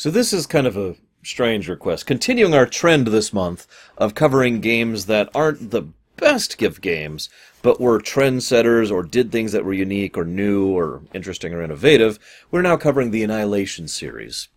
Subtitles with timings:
[0.00, 2.06] So this is kind of a strange request.
[2.06, 3.66] Continuing our trend this month
[3.98, 7.28] of covering games that aren't the best of games,
[7.60, 12.18] but were trendsetters or did things that were unique or new or interesting or innovative,
[12.50, 14.48] we're now covering the Annihilation series.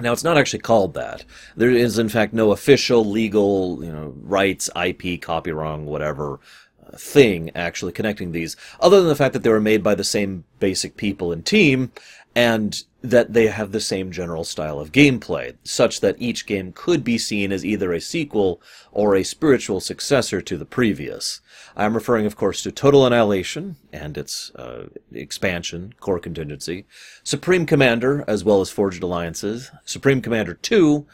[0.00, 1.24] Now, it's not actually called that.
[1.56, 6.40] There is, in fact, no official legal, you know, rights, IP, copyright, whatever
[6.86, 10.04] uh, thing actually connecting these, other than the fact that they were made by the
[10.04, 11.90] same basic people and team,
[12.36, 17.04] and that they have the same general style of gameplay, such that each game could
[17.04, 21.40] be seen as either a sequel or a spiritual successor to the previous.
[21.76, 26.86] I'm referring, of course, to Total Annihilation and its uh, expansion, Core Contingency,
[27.22, 31.06] Supreme Commander, as well as Forged Alliances, Supreme Commander 2,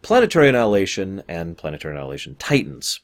[0.00, 3.00] Planetary Annihilation, and Planetary Annihilation Titans.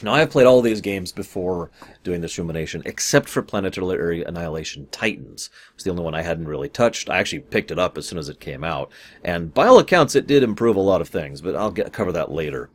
[0.00, 1.72] Now, I have played all these games before
[2.04, 5.50] doing this rumination, except for Planetary Annihilation Titans.
[5.74, 7.10] It's the only one I hadn't really touched.
[7.10, 8.92] I actually picked it up as soon as it came out,
[9.24, 12.12] and by all accounts, it did improve a lot of things, but I'll get, cover
[12.12, 12.70] that later.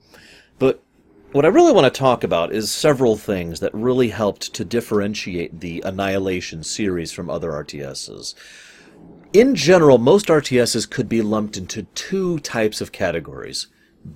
[0.60, 0.84] But
[1.32, 5.62] what I really want to talk about is several things that really helped to differentiate
[5.62, 8.35] the Annihilation series from other RTSs.
[9.32, 13.68] In general, most RTSs could be lumped into two types of categories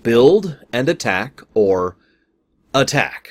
[0.04, 1.96] build and attack, or
[2.74, 3.30] attack.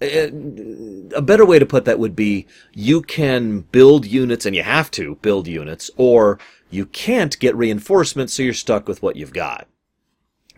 [0.00, 4.90] A better way to put that would be you can build units, and you have
[4.92, 6.38] to build units, or
[6.70, 9.66] you can't get reinforcements, so you're stuck with what you've got.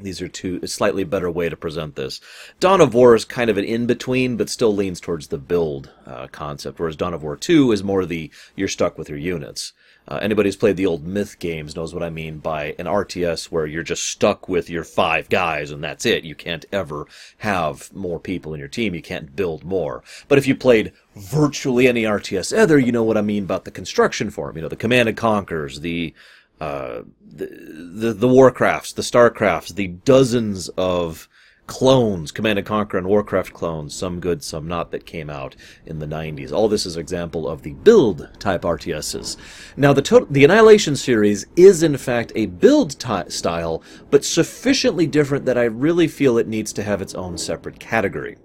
[0.02, 2.20] These are two slightly better way to present this.
[2.58, 5.90] Dawn of War is kind of an in between, but still leans towards the build
[6.06, 9.72] uh, concept, whereas Dawn of War 2 is more the you're stuck with your units.
[10.10, 13.44] Uh, anybody who's played the old Myth games knows what I mean by an RTS
[13.44, 16.24] where you're just stuck with your five guys and that's it.
[16.24, 17.06] You can't ever
[17.38, 18.92] have more people in your team.
[18.92, 20.02] You can't build more.
[20.26, 23.70] But if you played virtually any RTS ever, you know what I mean about the
[23.70, 24.56] construction form.
[24.56, 26.12] You know, the Command and Conquers, the,
[26.60, 31.28] uh, the, the, the Warcrafts, the Starcrafts, the dozens of
[31.70, 35.54] clones, Command and Conquer and Warcraft clones, some good, some not, that came out
[35.86, 36.50] in the 90s.
[36.50, 39.36] All this is example of the build type RTSs.
[39.76, 45.44] Now, the, to- the Annihilation series is in fact a build style, but sufficiently different
[45.44, 48.36] that I really feel it needs to have its own separate category.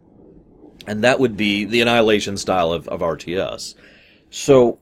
[0.85, 3.73] And that would be the Annihilation style of, of RTS.
[4.29, 4.79] So,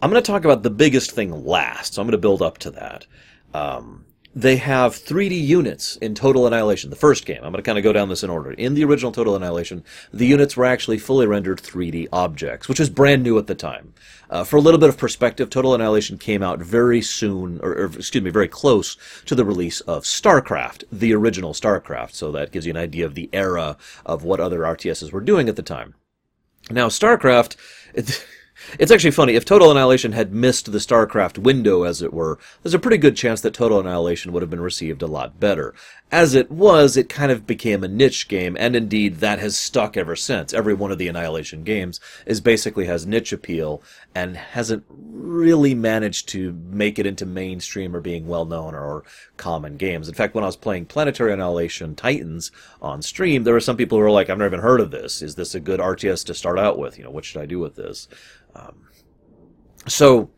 [0.00, 2.56] I'm going to talk about the biggest thing last, so I'm going to build up
[2.58, 3.06] to that.
[3.52, 7.38] Um, they have 3D units in Total Annihilation, the first game.
[7.38, 8.52] I'm going to kind of go down this in order.
[8.52, 9.82] In the original Total Annihilation,
[10.12, 13.92] the units were actually fully rendered 3D objects, which was brand new at the time.
[14.30, 17.84] Uh, for a little bit of perspective, Total Annihilation came out very soon, or, or,
[17.86, 18.96] excuse me, very close
[19.26, 22.12] to the release of StarCraft, the original StarCraft.
[22.12, 23.76] So that gives you an idea of the era
[24.06, 25.94] of what other RTSs were doing at the time.
[26.70, 27.56] Now, StarCraft.
[27.94, 28.24] It,
[28.78, 29.34] It's actually funny.
[29.34, 33.16] If Total Annihilation had missed the StarCraft window, as it were, there's a pretty good
[33.16, 35.74] chance that Total Annihilation would have been received a lot better.
[36.12, 39.96] As it was, it kind of became a niche game, and indeed that has stuck
[39.96, 40.52] ever since.
[40.52, 43.82] Every one of the Annihilation games is basically has niche appeal
[44.14, 49.04] and hasn't really managed to make it into mainstream or being well known or
[49.36, 50.08] common games.
[50.08, 52.50] In fact, when I was playing Planetary Annihilation Titans
[52.82, 55.22] on stream, there were some people who were like, "I've never even heard of this.
[55.22, 56.98] Is this a good RTS to start out with?
[56.98, 58.08] You know, what should I do with this?"
[58.54, 58.88] Um,
[59.86, 60.30] so,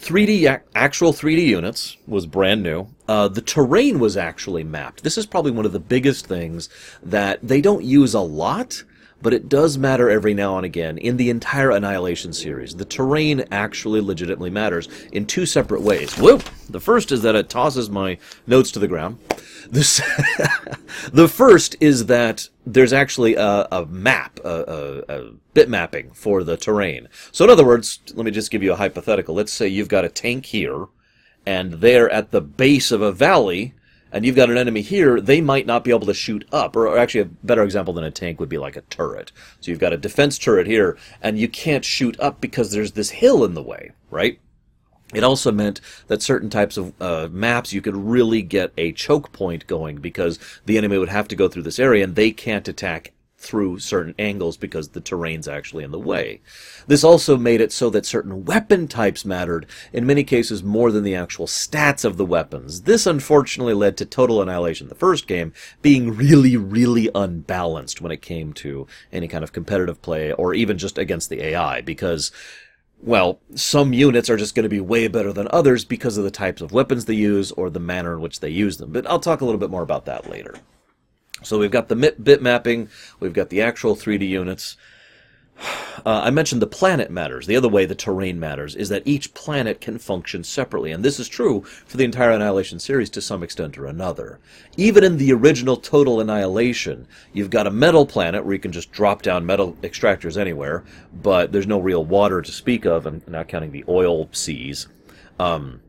[0.00, 2.86] 3D actual 3D units was brand new.
[3.08, 5.02] Uh, the terrain was actually mapped.
[5.02, 6.68] This is probably one of the biggest things
[7.02, 8.84] that they don't use a lot,
[9.20, 12.76] but it does matter every now and again in the entire Annihilation series.
[12.76, 16.16] The terrain actually legitimately matters in two separate ways.
[16.18, 16.42] Whoop!
[16.68, 19.18] The first is that it tosses my notes to the ground.
[19.70, 20.00] This,
[21.12, 24.48] the first is that there's actually a, a map, a,
[25.08, 27.08] a, a, bit mapping for the terrain.
[27.32, 29.34] So in other words, let me just give you a hypothetical.
[29.34, 30.86] Let's say you've got a tank here,
[31.44, 33.74] and they're at the base of a valley,
[34.12, 36.76] and you've got an enemy here, they might not be able to shoot up.
[36.76, 39.32] Or, or, actually, a better example than a tank would be like a turret.
[39.60, 43.10] So you've got a defense turret here, and you can't shoot up because there's this
[43.10, 44.38] hill in the way, right?
[45.14, 49.32] It also meant that certain types of uh, maps you could really get a choke
[49.32, 52.68] point going because the enemy would have to go through this area and they can't
[52.68, 56.40] attack through certain angles because the terrain's actually in the way.
[56.88, 61.04] This also made it so that certain weapon types mattered, in many cases more than
[61.04, 62.82] the actual stats of the weapons.
[62.82, 65.52] This unfortunately led to Total Annihilation, the first game,
[65.82, 70.76] being really, really unbalanced when it came to any kind of competitive play or even
[70.76, 72.32] just against the AI because
[73.00, 76.32] well, some units are just going to be way better than others because of the
[76.32, 78.90] types of weapons they use or the manner in which they use them.
[78.90, 80.56] But I'll talk a little bit more about that later.
[81.42, 82.88] So we've got the bit mapping,
[83.20, 84.76] we've got the actual 3D units.
[86.06, 87.46] Uh, I mentioned the planet matters.
[87.46, 91.18] The other way the terrain matters is that each planet can function separately, and this
[91.18, 94.38] is true for the entire Annihilation series to some extent or another.
[94.76, 98.92] Even in the original Total Annihilation, you've got a metal planet where you can just
[98.92, 103.48] drop down metal extractors anywhere, but there's no real water to speak of, and not
[103.48, 104.86] counting the oil seas.
[105.40, 105.80] Um,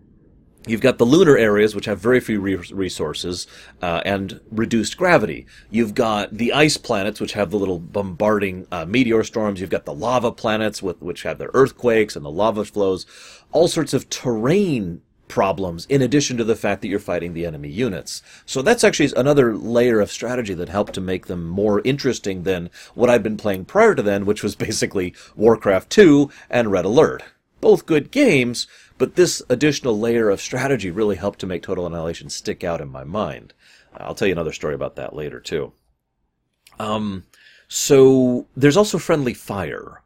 [0.68, 3.48] You've got the lunar areas, which have very few re- resources
[3.82, 5.46] uh, and reduced gravity.
[5.72, 9.62] You've got the ice planets, which have the little bombarding uh, meteor storms.
[9.62, 13.06] You've got the lava planets, with, which have their earthquakes and the lava flows.
[13.54, 17.70] All sorts of terrain problems, in addition to the fact that you're fighting the enemy
[17.70, 18.22] units.
[18.46, 22.70] So that's actually another layer of strategy that helped to make them more interesting than
[22.96, 27.24] what I'd been playing prior to then, which was basically Warcraft 2 and Red Alert.
[27.62, 28.68] Both good games,
[28.98, 32.90] but this additional layer of strategy really helped to make Total Annihilation stick out in
[32.90, 33.54] my mind.
[33.96, 35.74] I'll tell you another story about that later too.
[36.80, 37.26] Um,
[37.68, 40.02] so there's also friendly fire.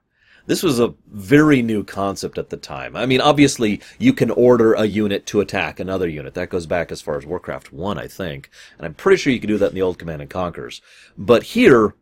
[0.46, 2.98] This was a very new concept at the time.
[2.98, 6.34] I mean, obviously, you can order a unit to attack another unit.
[6.34, 8.50] That goes back as far as Warcraft 1, I think.
[8.78, 10.82] And I'm pretty sure you can do that in the old Command and Conquers.
[11.18, 11.96] But here,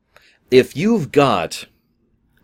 [0.50, 1.65] if you've got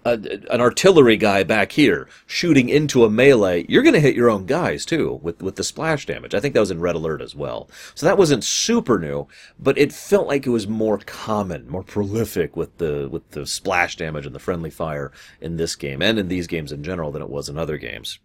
[0.08, 4.30] a, an artillery guy back here shooting into a melee, you're going to hit your
[4.30, 6.34] own guys too with with the splash damage.
[6.34, 7.70] I think that was in Red Alert as well.
[7.96, 9.28] So that wasn't super new,
[9.60, 13.96] but it felt like it was more common, more prolific with the with the splash
[13.96, 15.12] damage and the friendly fire
[15.42, 18.20] in this game and in these games in general than it was in other games.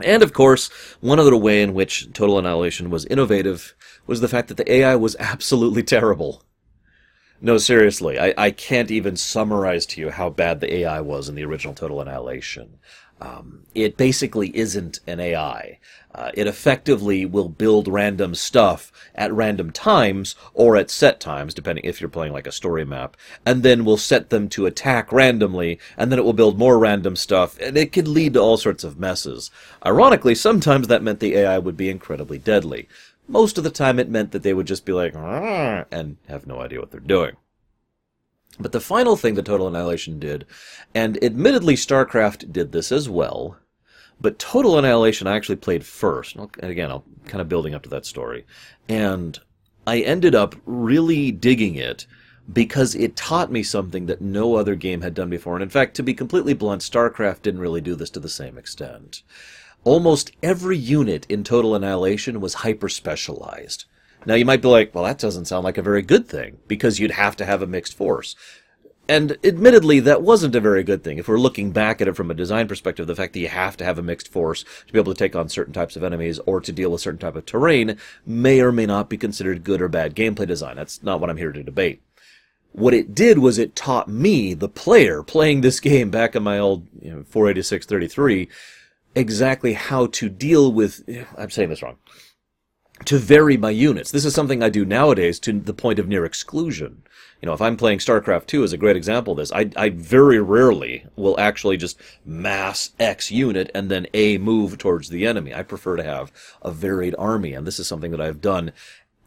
[0.00, 0.68] And of course,
[1.00, 3.74] one other way in which Total Annihilation was innovative
[4.06, 6.44] was the fact that the AI was absolutely terrible.
[7.40, 11.36] No, seriously, I, I can't even summarize to you how bad the AI was in
[11.36, 12.78] the original Total Annihilation.
[13.20, 15.78] Um, it basically isn't an AI.
[16.14, 21.84] Uh, it effectively will build random stuff at random times or at set times, depending
[21.84, 25.78] if you're playing like a story map, and then will set them to attack randomly,
[25.96, 28.82] and then it will build more random stuff, and it can lead to all sorts
[28.84, 29.50] of messes.
[29.86, 32.88] Ironically, sometimes that meant the AI would be incredibly deadly.
[33.28, 36.60] Most of the time it meant that they would just be like, and have no
[36.60, 37.36] idea what they're doing.
[38.58, 40.46] But the final thing that Total Annihilation did,
[40.94, 43.58] and admittedly StarCraft did this as well,
[44.20, 46.34] but Total Annihilation I actually played first.
[46.34, 48.46] And again, I'm kind of building up to that story.
[48.88, 49.38] And
[49.86, 52.06] I ended up really digging it
[52.52, 55.54] because it taught me something that no other game had done before.
[55.54, 58.58] And in fact, to be completely blunt, StarCraft didn't really do this to the same
[58.58, 59.22] extent
[59.84, 63.84] almost every unit in Total Annihilation was hyper specialized.
[64.26, 66.98] Now you might be like, well, that doesn't sound like a very good thing, because
[66.98, 68.34] you'd have to have a mixed force.
[69.10, 71.16] And admittedly, that wasn't a very good thing.
[71.16, 73.74] If we're looking back at it from a design perspective, the fact that you have
[73.78, 76.38] to have a mixed force to be able to take on certain types of enemies
[76.40, 77.96] or to deal with certain type of terrain
[78.26, 80.76] may or may not be considered good or bad gameplay design.
[80.76, 82.02] That's not what I'm here to debate.
[82.72, 86.58] What it did was it taught me, the player, playing this game back in my
[86.58, 88.48] old you know, 486-33,
[89.14, 91.08] exactly how to deal with.
[91.36, 91.98] I'm saying this wrong.
[93.04, 94.10] To vary my units.
[94.10, 97.02] This is something I do nowadays to the point of near exclusion.
[97.40, 99.90] You know, if I'm playing StarCraft 2 is a great example of this, I, I
[99.90, 105.54] very rarely will actually just mass X unit and then A move towards the enemy.
[105.54, 106.32] I prefer to have
[106.62, 108.72] a varied army, and this is something that I've done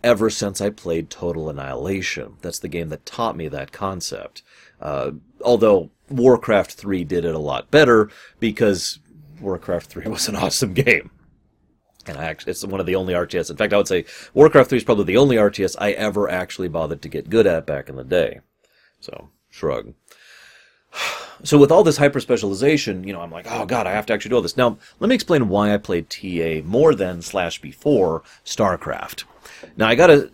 [0.03, 2.37] ever since I played Total Annihilation.
[2.41, 4.43] That's the game that taught me that concept.
[4.81, 5.11] Uh,
[5.43, 8.99] although Warcraft 3 did it a lot better because
[9.41, 11.11] Warcraft 3 was an awesome game.
[12.07, 13.51] And I actually, it's one of the only RTS.
[13.51, 16.67] In fact, I would say Warcraft 3 is probably the only RTS I ever actually
[16.67, 18.41] bothered to get good at back in the day.
[18.99, 19.93] So, shrug.
[21.43, 24.13] So with all this hyper specialization, you know, I'm like, oh god, I have to
[24.13, 24.57] actually do all this.
[24.57, 29.23] Now, let me explain why I played TA more than slash before StarCraft.
[29.77, 30.29] Now I gotta,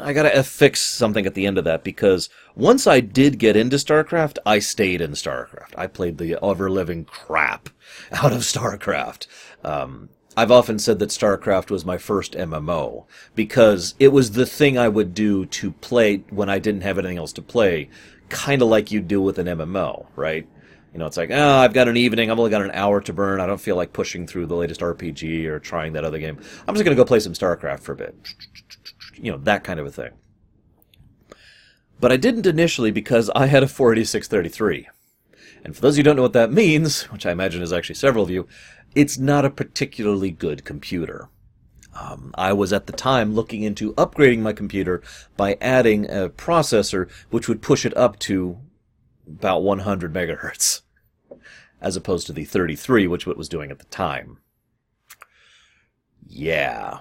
[0.00, 3.76] I gotta fix something at the end of that because once I did get into
[3.76, 5.74] StarCraft, I stayed in StarCraft.
[5.76, 7.68] I played the ever living crap
[8.12, 9.26] out of StarCraft.
[9.64, 14.78] Um, I've often said that StarCraft was my first MMO because it was the thing
[14.78, 17.90] I would do to play when I didn't have anything else to play,
[18.30, 20.48] kind of like you do with an MMO, right?
[20.92, 23.12] You know, it's like, oh, I've got an evening, I've only got an hour to
[23.12, 26.38] burn, I don't feel like pushing through the latest RPG or trying that other game.
[26.68, 28.14] I'm just going to go play some StarCraft for a bit.
[29.14, 30.10] You know, that kind of a thing.
[31.98, 34.88] But I didn't initially because I had a 48633.
[35.64, 37.72] And for those of you who don't know what that means, which I imagine is
[37.72, 38.46] actually several of you,
[38.94, 41.28] it's not a particularly good computer.
[41.98, 45.02] Um, I was at the time looking into upgrading my computer
[45.36, 48.58] by adding a processor which would push it up to
[49.26, 50.82] about 100 megahertz,
[51.80, 54.38] as opposed to the 33, which it was doing at the time.
[56.26, 57.00] Yeah.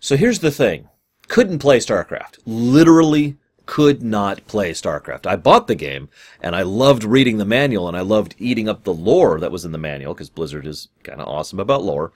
[0.00, 0.88] So here's the thing.
[1.28, 2.38] Couldn't play StarCraft.
[2.46, 3.36] Literally
[3.66, 5.26] could not play StarCraft.
[5.26, 6.08] I bought the game
[6.40, 9.66] and I loved reading the manual and I loved eating up the lore that was
[9.66, 12.12] in the manual because Blizzard is kind of awesome about lore.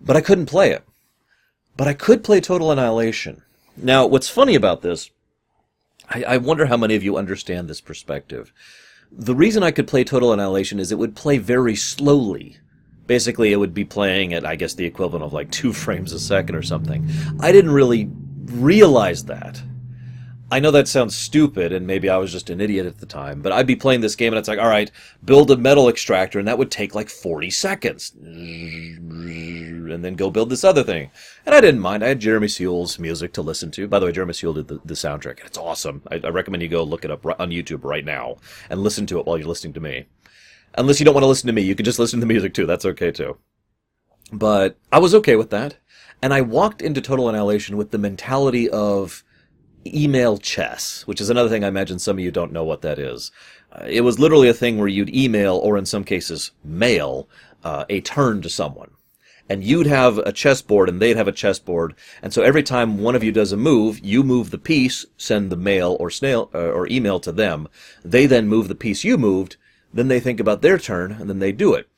[0.00, 0.84] But I couldn't play it.
[1.76, 3.42] But I could play Total Annihilation.
[3.76, 5.10] Now, what's funny about this,
[6.08, 8.52] I, I wonder how many of you understand this perspective.
[9.10, 12.58] The reason I could play Total Annihilation is it would play very slowly.
[13.06, 16.18] Basically, it would be playing at, I guess, the equivalent of like two frames a
[16.18, 17.08] second or something.
[17.40, 18.10] I didn't really
[18.44, 19.62] realize that
[20.54, 23.42] I know that sounds stupid, and maybe I was just an idiot at the time,
[23.42, 24.88] but I'd be playing this game and it's like, all right,
[25.24, 28.12] build a metal extractor, and that would take like 40 seconds.
[28.14, 31.10] And then go build this other thing.
[31.44, 32.04] And I didn't mind.
[32.04, 33.88] I had Jeremy Soule's music to listen to.
[33.88, 36.04] By the way, Jeremy Soule did the, the soundtrack, and it's awesome.
[36.08, 38.36] I, I recommend you go look it up on YouTube right now
[38.70, 40.06] and listen to it while you're listening to me.
[40.78, 42.54] Unless you don't want to listen to me, you can just listen to the music
[42.54, 42.66] too.
[42.66, 43.38] That's okay too.
[44.32, 45.78] But I was okay with that.
[46.22, 49.24] And I walked into Total Annihilation with the mentality of
[49.86, 52.98] email chess, which is another thing I imagine some of you don't know what that
[52.98, 53.30] is.
[53.72, 57.28] Uh, it was literally a thing where you'd email, or in some cases, mail,
[57.62, 58.90] uh, a turn to someone.
[59.48, 61.94] And you'd have a chessboard and they'd have a chessboard.
[62.22, 65.50] And so every time one of you does a move, you move the piece, send
[65.50, 67.68] the mail or snail, uh, or email to them.
[68.02, 69.56] They then move the piece you moved.
[69.92, 71.88] Then they think about their turn and then they do it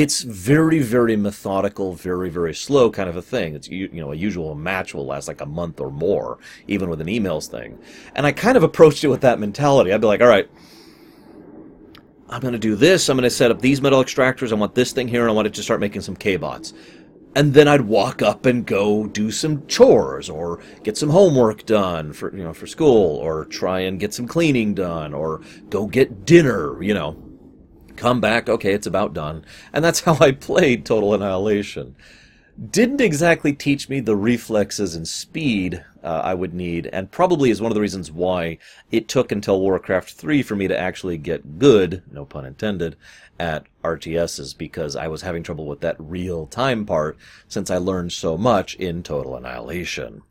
[0.00, 3.54] it's very, very methodical, very, very slow kind of a thing.
[3.54, 7.02] It's you know a usual match will last like a month or more, even with
[7.02, 7.78] an emails thing.
[8.14, 9.92] And I kind of approached it with that mentality.
[9.92, 10.48] I'd be like, all right,
[12.30, 13.10] I'm going to do this.
[13.10, 14.52] I'm going to set up these metal extractors.
[14.52, 16.72] I want this thing here, and I want it to start making some K-bots.
[17.36, 22.14] And then I'd walk up and go do some chores or get some homework done
[22.14, 26.24] for you know for school, or try and get some cleaning done, or go get
[26.24, 26.82] dinner.
[26.82, 27.29] You know
[28.00, 29.44] come back, okay, it's about done.
[29.72, 31.94] And that's how I played Total Annihilation.
[32.70, 37.60] Didn't exactly teach me the reflexes and speed uh, I would need, and probably is
[37.60, 38.58] one of the reasons why
[38.90, 42.96] it took until Warcraft 3 for me to actually get good, no pun intended,
[43.38, 47.16] at RTSs because I was having trouble with that real time part
[47.48, 50.22] since I learned so much in Total Annihilation,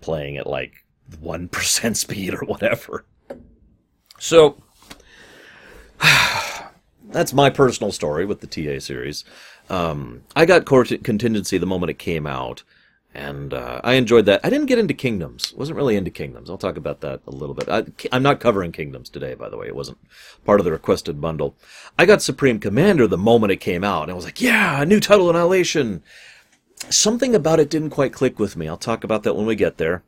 [0.00, 3.04] playing at like 1% speed or whatever.
[4.18, 4.62] So,
[7.10, 9.24] that's my personal story with the TA series.
[9.68, 12.62] Um, I got Contingency the moment it came out,
[13.14, 14.40] and uh, I enjoyed that.
[14.44, 15.52] I didn't get into Kingdoms.
[15.54, 16.50] wasn't really into Kingdoms.
[16.50, 17.68] I'll talk about that a little bit.
[17.68, 17.84] I,
[18.14, 19.66] am not covering Kingdoms today, by the way.
[19.66, 19.98] It wasn't
[20.44, 21.56] part of the requested bundle.
[21.98, 24.86] I got Supreme Commander the moment it came out, and I was like, yeah, a
[24.86, 26.02] new title Annihilation.
[26.90, 28.68] Something about it didn't quite click with me.
[28.68, 30.02] I'll talk about that when we get there.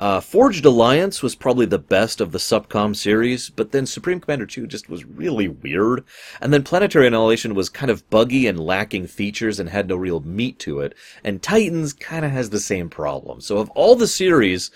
[0.00, 4.46] Uh, Forged Alliance was probably the best of the SupCom series, but then Supreme Commander
[4.46, 6.04] 2 just was really weird.
[6.40, 10.20] And then Planetary Annihilation was kind of buggy and lacking features and had no real
[10.20, 10.94] meat to it.
[11.22, 13.40] And Titans kind of has the same problem.
[13.40, 14.72] So of all the series,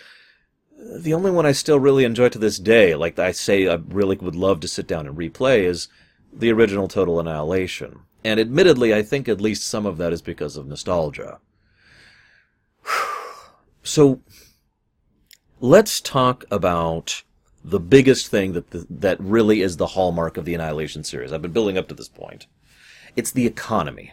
[0.78, 4.16] the only one I still really enjoy to this day, like I say I really
[4.16, 5.88] would love to sit down and replay, is
[6.32, 8.00] the original Total Annihilation.
[8.24, 11.40] And admittedly, I think at least some of that is because of nostalgia.
[13.84, 14.20] So,
[15.60, 17.22] let's talk about
[17.64, 21.32] the biggest thing that the, that really is the hallmark of the Annihilation series.
[21.32, 22.46] I've been building up to this point.
[23.16, 24.12] It's the economy.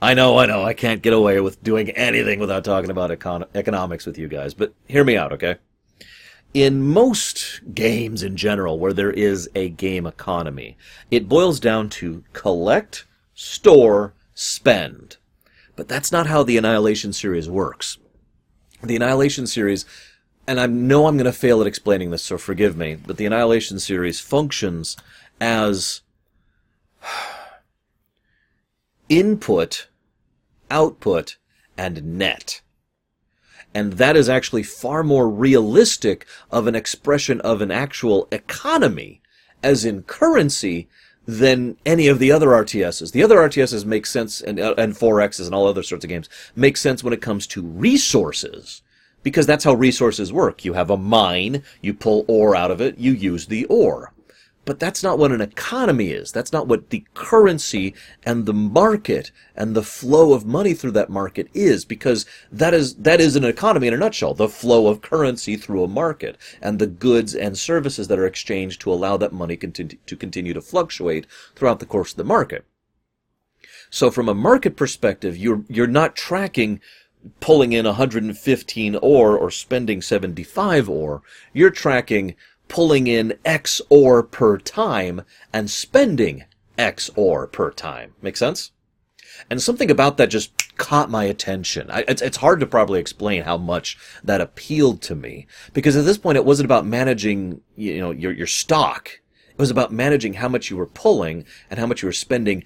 [0.00, 3.46] I know, I know, I can't get away with doing anything without talking about econ-
[3.54, 5.56] economics with you guys, but hear me out, okay?
[6.52, 10.76] In most games in general, where there is a game economy,
[11.10, 15.18] it boils down to collect, store, spend.
[15.76, 17.98] But that's not how the Annihilation series works.
[18.82, 19.86] The Annihilation series
[20.52, 23.24] and I know I'm going to fail at explaining this, so forgive me, but the
[23.24, 24.98] Annihilation series functions
[25.40, 26.02] as
[29.08, 29.88] input,
[30.70, 31.38] output,
[31.78, 32.60] and net.
[33.74, 39.22] And that is actually far more realistic of an expression of an actual economy,
[39.62, 40.86] as in currency,
[41.24, 43.12] than any of the other RTSs.
[43.12, 46.28] The other RTSs make sense, and, uh, and 4Xs and all other sorts of games,
[46.54, 48.82] make sense when it comes to resources
[49.22, 50.64] because that's how resources work.
[50.64, 54.12] You have a mine, you pull ore out of it, you use the ore.
[54.64, 56.30] But that's not what an economy is.
[56.30, 61.10] That's not what the currency and the market and the flow of money through that
[61.10, 64.34] market is, because that is, that is an economy in a nutshell.
[64.34, 68.80] The flow of currency through a market and the goods and services that are exchanged
[68.82, 71.26] to allow that money to continue to fluctuate
[71.56, 72.64] throughout the course of the market.
[73.90, 76.80] So from a market perspective, you're, you're not tracking
[77.40, 81.22] pulling in 115 ore or spending 75 ore.
[81.52, 82.34] You're tracking
[82.68, 86.44] pulling in X ore per time and spending
[86.78, 88.14] X ore per time.
[88.22, 88.72] Make sense?
[89.50, 91.90] And something about that just caught my attention.
[91.90, 95.46] I, it's, it's hard to probably explain how much that appealed to me.
[95.72, 99.20] Because at this point, it wasn't about managing, you know, your, your stock.
[99.50, 102.64] It was about managing how much you were pulling and how much you were spending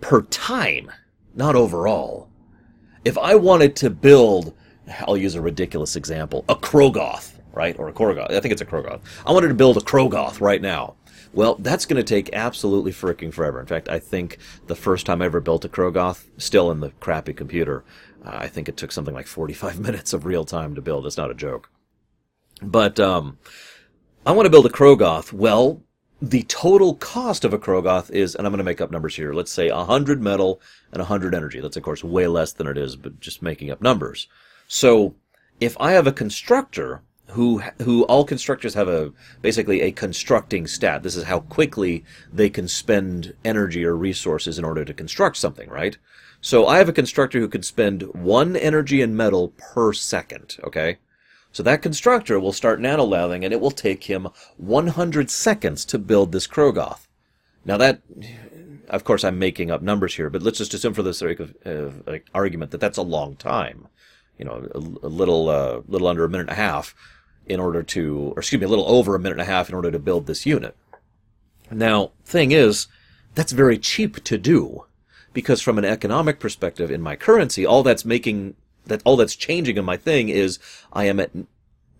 [0.00, 0.90] per time,
[1.34, 2.28] not overall.
[3.04, 4.54] If I wanted to build,
[5.06, 7.78] I'll use a ridiculous example, a Krogoth, right?
[7.78, 8.30] Or a Korgoth.
[8.30, 9.00] I think it's a Krogoth.
[9.26, 10.94] I wanted to build a Krogoth right now.
[11.34, 13.60] Well, that's going to take absolutely freaking forever.
[13.60, 16.90] In fact, I think the first time I ever built a Krogoth, still in the
[17.00, 17.84] crappy computer,
[18.24, 21.06] uh, I think it took something like 45 minutes of real time to build.
[21.06, 21.68] It's not a joke.
[22.62, 23.38] But um,
[24.24, 25.32] I want to build a Krogoth.
[25.32, 25.82] Well,
[26.22, 29.32] the total cost of a Krogoth is, and I'm going to make up numbers here,
[29.32, 30.60] let's say 100 metal
[30.92, 31.60] and 100 energy.
[31.60, 34.28] That's, of course, way less than it is, but just making up numbers.
[34.68, 35.14] So
[35.60, 41.02] if I have a constructor who who all constructors have a basically a constructing stat.
[41.02, 45.68] This is how quickly they can spend energy or resources in order to construct something,
[45.70, 45.96] right?
[46.40, 50.98] So I have a constructor who can spend one energy and metal per second, okay?
[51.54, 56.32] So that constructor will start nanolathing and it will take him 100 seconds to build
[56.32, 57.06] this Krogoth.
[57.64, 58.02] Now that,
[58.88, 61.54] of course I'm making up numbers here, but let's just assume for the sake of
[61.64, 63.86] uh, argument that that's a long time.
[64.36, 66.92] You know, a, a little, uh, little under a minute and a half
[67.46, 69.76] in order to, or excuse me, a little over a minute and a half in
[69.76, 70.76] order to build this unit.
[71.70, 72.88] Now, thing is,
[73.36, 74.86] that's very cheap to do
[75.32, 79.76] because from an economic perspective in my currency, all that's making that all that's changing
[79.76, 80.58] in my thing is
[80.92, 81.30] I am at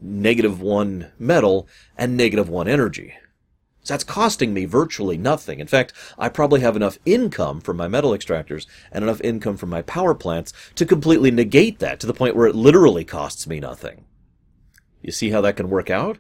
[0.00, 3.14] negative one metal and negative one energy.
[3.83, 5.61] So that's costing me virtually nothing.
[5.61, 9.69] In fact, I probably have enough income from my metal extractors and enough income from
[9.69, 13.61] my power plants to completely negate that to the point where it literally costs me
[13.61, 14.05] nothing.
[15.03, 16.17] You see how that can work out?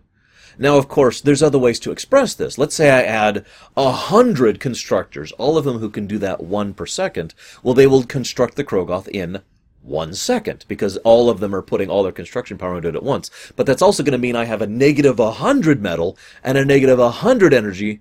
[0.58, 2.58] Now, of course, there's other ways to express this.
[2.58, 6.74] Let's say I add a hundred constructors, all of them who can do that one
[6.74, 7.34] per second.
[7.62, 9.40] Well, they will construct the Krogoth in
[9.84, 13.02] one second because all of them are putting all their construction power into it at
[13.02, 13.30] once.
[13.54, 16.98] But that's also going to mean I have a negative 100 metal and a negative
[16.98, 18.00] 100 energy,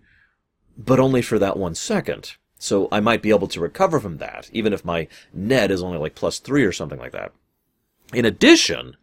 [0.77, 2.35] but only for that one second.
[2.57, 5.97] So I might be able to recover from that, even if my net is only
[5.97, 7.33] like plus three or something like that.
[8.13, 8.95] In addition,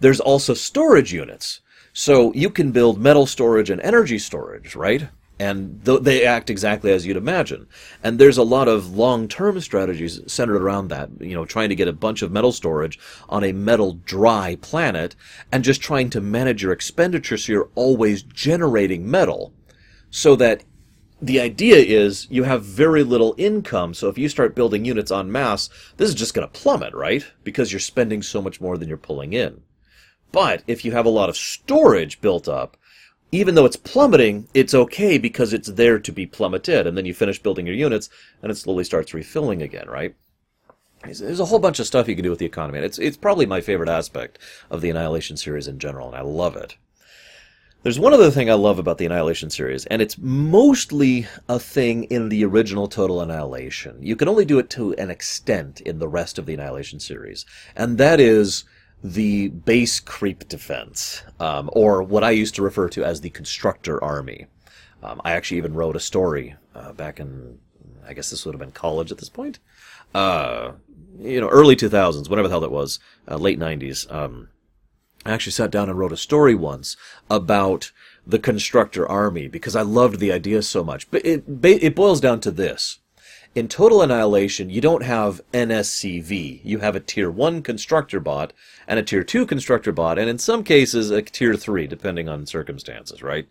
[0.00, 1.60] there's also storage units.
[1.94, 5.08] So you can build metal storage and energy storage, right?
[5.38, 7.66] And th- they act exactly as you'd imagine.
[8.02, 11.88] And there's a lot of long-term strategies centered around that, you know, trying to get
[11.88, 15.14] a bunch of metal storage on a metal dry planet
[15.52, 19.52] and just trying to manage your expenditure so you're always generating metal
[20.10, 20.64] so that
[21.20, 25.32] the idea is you have very little income, so if you start building units en
[25.32, 27.24] masse, this is just going to plummet, right?
[27.42, 29.62] Because you're spending so much more than you're pulling in.
[30.32, 32.76] But if you have a lot of storage built up,
[33.32, 36.86] even though it's plummeting, it's okay because it's there to be plummeted.
[36.86, 38.08] And then you finish building your units
[38.42, 40.14] and it slowly starts refilling again, right?
[41.04, 42.78] There's a whole bunch of stuff you can do with the economy.
[42.78, 44.38] And it's, it's probably my favorite aspect
[44.70, 46.76] of the Annihilation series in general, and I love it.
[47.82, 52.04] There's one other thing I love about the Annihilation series, and it's mostly a thing
[52.04, 53.98] in the original Total Annihilation.
[54.00, 57.46] You can only do it to an extent in the rest of the Annihilation series,
[57.76, 58.64] and that is
[59.02, 64.02] the base creep defense, um, or what I used to refer to as the constructor
[64.02, 64.46] army.
[65.02, 67.58] Um, I actually even wrote a story uh, back in,
[68.06, 69.58] I guess this would have been college at this point.
[70.14, 70.72] Uh,
[71.18, 72.98] you know, early 2000s, whatever the hell that was,
[73.30, 74.12] uh, late 90s.
[74.12, 74.48] Um,
[75.24, 76.96] I actually sat down and wrote a story once
[77.28, 77.90] about
[78.26, 81.10] the constructor army because I loved the idea so much.
[81.10, 82.98] But it, it boils down to this.
[83.56, 86.60] In Total Annihilation, you don't have an SCV.
[86.62, 88.52] You have a Tier 1 Constructor bot
[88.86, 92.44] and a Tier 2 Constructor bot, and in some cases, a Tier 3, depending on
[92.44, 93.48] circumstances, right?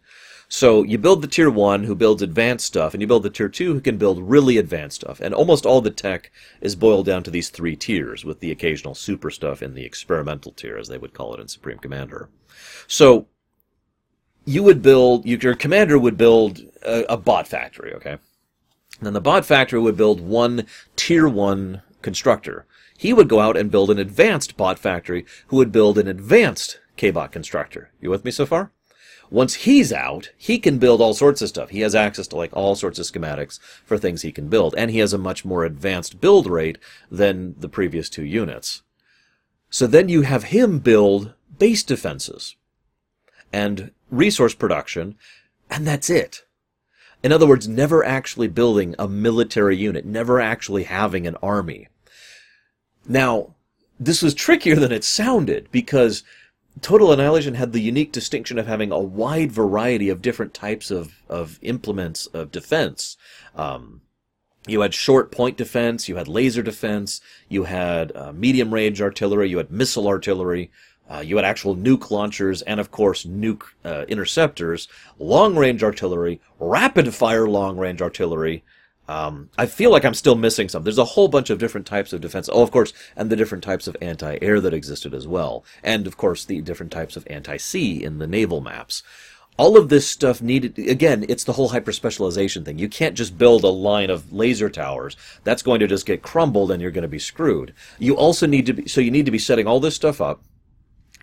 [0.47, 3.49] So you build the Tier 1 who builds advanced stuff, and you build the Tier
[3.49, 5.19] 2 who can build really advanced stuff.
[5.19, 8.93] And almost all the tech is boiled down to these three tiers, with the occasional
[8.93, 12.29] super stuff in the experimental tier, as they would call it in Supreme Commander.
[12.85, 13.25] So
[14.45, 18.17] you would build, your commander would build a, a bot factory, okay?
[19.01, 22.65] Then the bot factory would build one tier one constructor.
[22.97, 26.79] He would go out and build an advanced bot factory who would build an advanced
[26.97, 27.91] KBot constructor.
[27.99, 28.71] You with me so far?
[29.29, 31.69] Once he's out, he can build all sorts of stuff.
[31.71, 34.91] He has access to like all sorts of schematics for things he can build, and
[34.91, 36.77] he has a much more advanced build rate
[37.09, 38.83] than the previous two units.
[39.69, 42.55] So then you have him build base defenses
[43.51, 45.15] and resource production,
[45.69, 46.44] and that's it.
[47.25, 51.87] In other words, never actually building a military unit, never actually having an army.
[53.07, 53.55] Now,
[53.99, 56.23] this was trickier than it sounded because
[56.81, 61.23] Total Annihilation had the unique distinction of having a wide variety of different types of,
[61.27, 63.17] of implements of defense.
[63.55, 64.01] Um,
[64.67, 69.49] You had short point defense, you had laser defense, you had uh, medium range artillery,
[69.49, 70.69] you had missile artillery,
[71.09, 74.87] uh, you had actual nuke launchers, and of course, nuke uh, interceptors,
[75.19, 78.63] long range artillery, rapid fire long range artillery.
[79.07, 80.83] Um, I feel like I'm still missing some.
[80.83, 82.49] There's a whole bunch of different types of defense.
[82.51, 85.63] Oh, of course, and the different types of anti air that existed as well.
[85.83, 89.03] And of course, the different types of anti sea in the naval maps
[89.57, 93.37] all of this stuff needed again it's the whole hyper specialization thing you can't just
[93.37, 97.03] build a line of laser towers that's going to just get crumbled and you're going
[97.03, 99.79] to be screwed you also need to be so you need to be setting all
[99.79, 100.41] this stuff up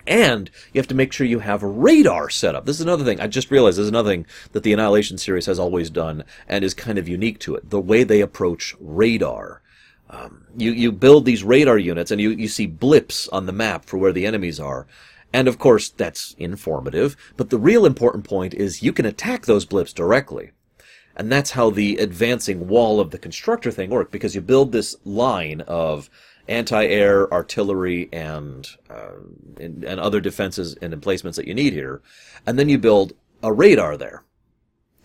[0.05, 2.65] and you have to make sure you have radar set up.
[2.65, 3.19] This is another thing.
[3.19, 6.63] I just realized this is another thing that the Annihilation series has always done and
[6.63, 7.69] is kind of unique to it.
[7.69, 9.61] The way they approach radar.
[10.09, 13.85] Um, you, you build these radar units and you, you see blips on the map
[13.85, 14.85] for where the enemies are.
[15.31, 19.65] And of course, that's informative, but the real important point is you can attack those
[19.65, 20.51] blips directly.
[21.15, 24.95] And that's how the advancing wall of the constructor thing works, because you build this
[25.05, 26.09] line of
[26.47, 29.19] anti-air, artillery, and, uh,
[29.59, 32.01] and, and other defenses and emplacements that you need here,
[32.45, 34.23] and then you build a radar there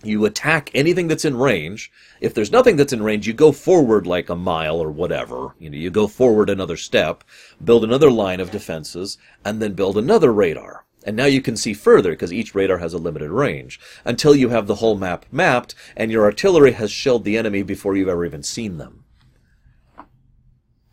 [0.04, 1.90] you attack anything that's in range.
[2.20, 5.54] If there's nothing that's in range, you go forward like a mile or whatever.
[5.58, 7.24] You know, you go forward another step,
[7.64, 10.84] build another line of defenses, and then build another radar.
[11.04, 14.50] And now you can see further because each radar has a limited range until you
[14.50, 18.24] have the whole map mapped and your artillery has shelled the enemy before you've ever
[18.24, 19.04] even seen them.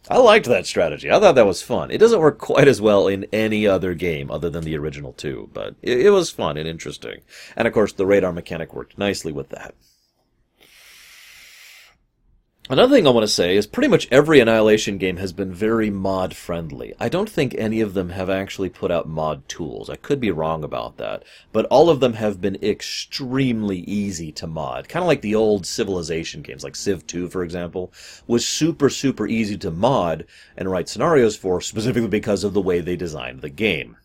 [0.10, 1.10] I liked that strategy.
[1.10, 1.90] I thought that was fun.
[1.90, 5.50] It doesn't work quite as well in any other game other than the original two,
[5.54, 7.22] but it, it was fun and interesting.
[7.56, 9.74] And of course, the radar mechanic worked nicely with that.
[12.68, 15.92] Another thing I want to say is pretty much every Annihilation game has been very
[15.92, 16.96] mod friendly.
[17.00, 19.88] I don't think any of them have actually put out mod tools.
[19.88, 21.22] I could be wrong about that.
[21.52, 24.90] But all of them have been extremely easy to mod.
[24.90, 27.94] Kind of like the old Civilization games, like Civ 2, for example,
[28.26, 30.26] was super, super easy to mod
[30.58, 33.96] and write scenarios for, specifically because of the way they designed the game.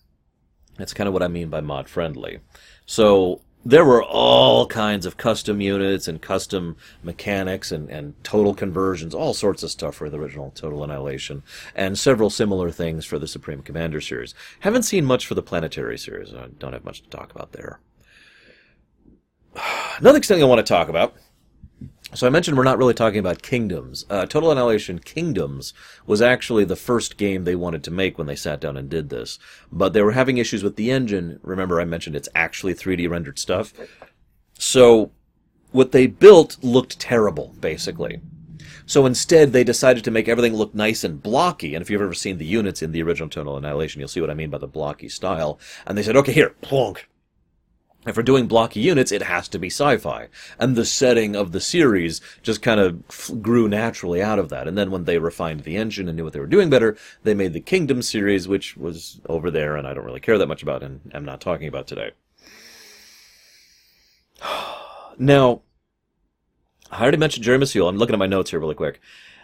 [0.77, 2.40] That's kind of what I mean by mod friendly.
[2.85, 9.14] So, there were all kinds of custom units and custom mechanics and, and total conversions,
[9.14, 11.42] all sorts of stuff for the original Total Annihilation,
[11.75, 14.35] and several similar things for the Supreme Commander series.
[14.61, 16.33] Haven't seen much for the Planetary series.
[16.33, 17.81] I don't have much to talk about there.
[19.99, 21.14] Another thing I want to talk about
[22.14, 24.05] so I mentioned we're not really talking about Kingdoms.
[24.11, 25.73] Uh, Total Annihilation Kingdoms
[26.07, 29.11] was actually the first game they wanted to make when they sat down and did
[29.11, 29.38] this.
[29.70, 31.38] But they were having issues with the engine.
[31.42, 33.73] Remember I mentioned it's actually 3D rendered stuff.
[34.59, 35.12] So
[35.73, 38.20] what they built looked terrible, basically.
[38.87, 41.75] So instead, they decided to make everything look nice and blocky.
[41.75, 44.31] And if you've ever seen the units in the original Total Annihilation, you'll see what
[44.31, 45.61] I mean by the blocky style.
[45.87, 47.09] And they said, okay, here, plonk,
[48.06, 50.28] if we're doing blocky units, it has to be sci-fi.
[50.58, 54.66] And the setting of the series just kind of grew naturally out of that.
[54.66, 57.34] And then when they refined the engine and knew what they were doing better, they
[57.34, 60.62] made the Kingdom series, which was over there and I don't really care that much
[60.62, 62.12] about and I'm not talking about today.
[65.18, 65.60] Now,
[66.90, 67.88] I already mentioned Jeremy Soule.
[67.88, 69.00] I'm looking at my notes here really quick.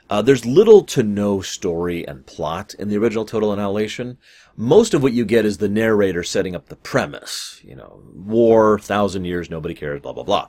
[0.08, 4.18] Uh, there's little to no story and plot in the original Total Annihilation.
[4.56, 7.60] Most of what you get is the narrator setting up the premise.
[7.64, 10.48] You know, war, thousand years, nobody cares, blah, blah, blah.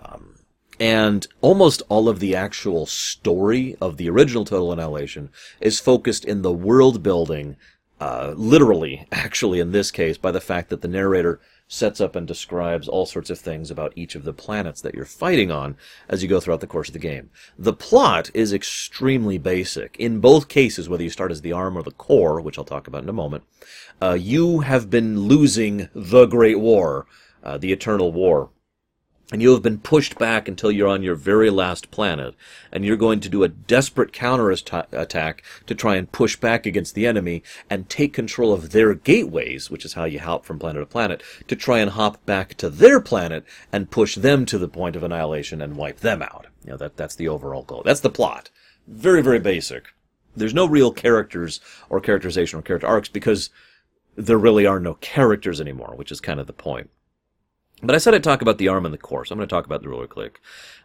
[0.00, 0.34] Um,
[0.80, 5.30] and almost all of the actual story of the original Total Annihilation
[5.60, 7.56] is focused in the world building,
[8.00, 12.26] uh, literally, actually, in this case, by the fact that the narrator sets up and
[12.26, 15.76] describes all sorts of things about each of the planets that you're fighting on
[16.08, 17.30] as you go throughout the course of the game.
[17.58, 19.96] The plot is extremely basic.
[19.98, 22.88] In both cases, whether you start as the arm or the core, which I'll talk
[22.88, 23.44] about in a moment,
[24.00, 27.06] uh, you have been losing the Great War,
[27.44, 28.50] uh, the Eternal War
[29.30, 32.34] and you have been pushed back until you're on your very last planet,
[32.72, 37.06] and you're going to do a desperate counterattack to try and push back against the
[37.06, 40.86] enemy and take control of their gateways, which is how you hop from planet to
[40.86, 44.96] planet, to try and hop back to their planet and push them to the point
[44.96, 46.46] of annihilation and wipe them out.
[46.64, 47.82] You know, that, that's the overall goal.
[47.84, 48.50] That's the plot.
[48.86, 49.88] Very, very basic.
[50.34, 51.60] There's no real characters
[51.90, 53.50] or characterization or character arcs because
[54.16, 56.90] there really are no characters anymore, which is kind of the point.
[57.82, 59.54] But I said I'd talk about the ARM and the core, so I'm going to
[59.54, 60.40] talk about the ruler click.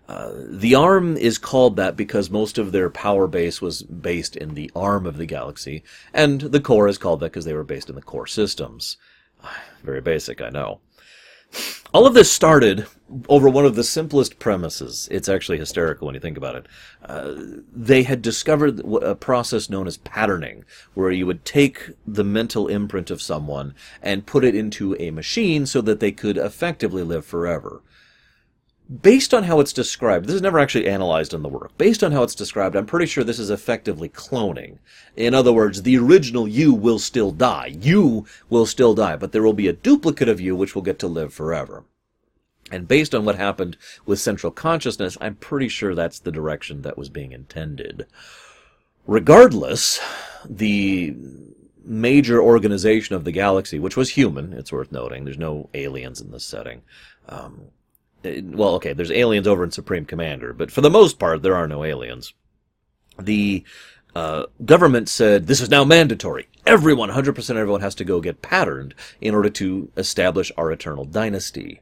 [0.07, 4.53] Uh, the ARM is called that because most of their power base was based in
[4.53, 7.89] the arm of the galaxy, and the core is called that because they were based
[7.89, 8.97] in the core systems.
[9.83, 10.81] Very basic, I know.
[11.93, 12.87] All of this started
[13.27, 15.07] over one of the simplest premises.
[15.11, 16.67] It's actually hysterical when you think about it.
[17.03, 17.33] Uh,
[17.71, 23.11] they had discovered a process known as patterning, where you would take the mental imprint
[23.11, 27.81] of someone and put it into a machine so that they could effectively live forever.
[29.01, 31.77] based on how it's described, this is never actually analyzed in the work.
[31.77, 34.77] Based on how it's described, I'm pretty sure this is effectively cloning.
[35.15, 37.75] In other words, the original you will still die.
[37.79, 40.99] You will still die, but there will be a duplicate of you which will get
[40.99, 41.85] to live forever.
[42.71, 46.97] And based on what happened with central consciousness, I'm pretty sure that's the direction that
[46.97, 48.07] was being intended.
[49.05, 49.99] Regardless,
[50.47, 51.15] the
[51.83, 56.31] major organization of the galaxy, which was human, it's worth noting, there's no aliens in
[56.31, 56.81] this setting,
[57.27, 57.65] um,
[58.23, 61.67] well, okay, there's aliens over in Supreme Commander, but for the most part, there are
[61.67, 62.33] no aliens.
[63.19, 63.63] The
[64.15, 66.47] uh, government said this is now mandatory.
[66.65, 71.81] Everyone, 100% everyone has to go get patterned in order to establish our eternal dynasty.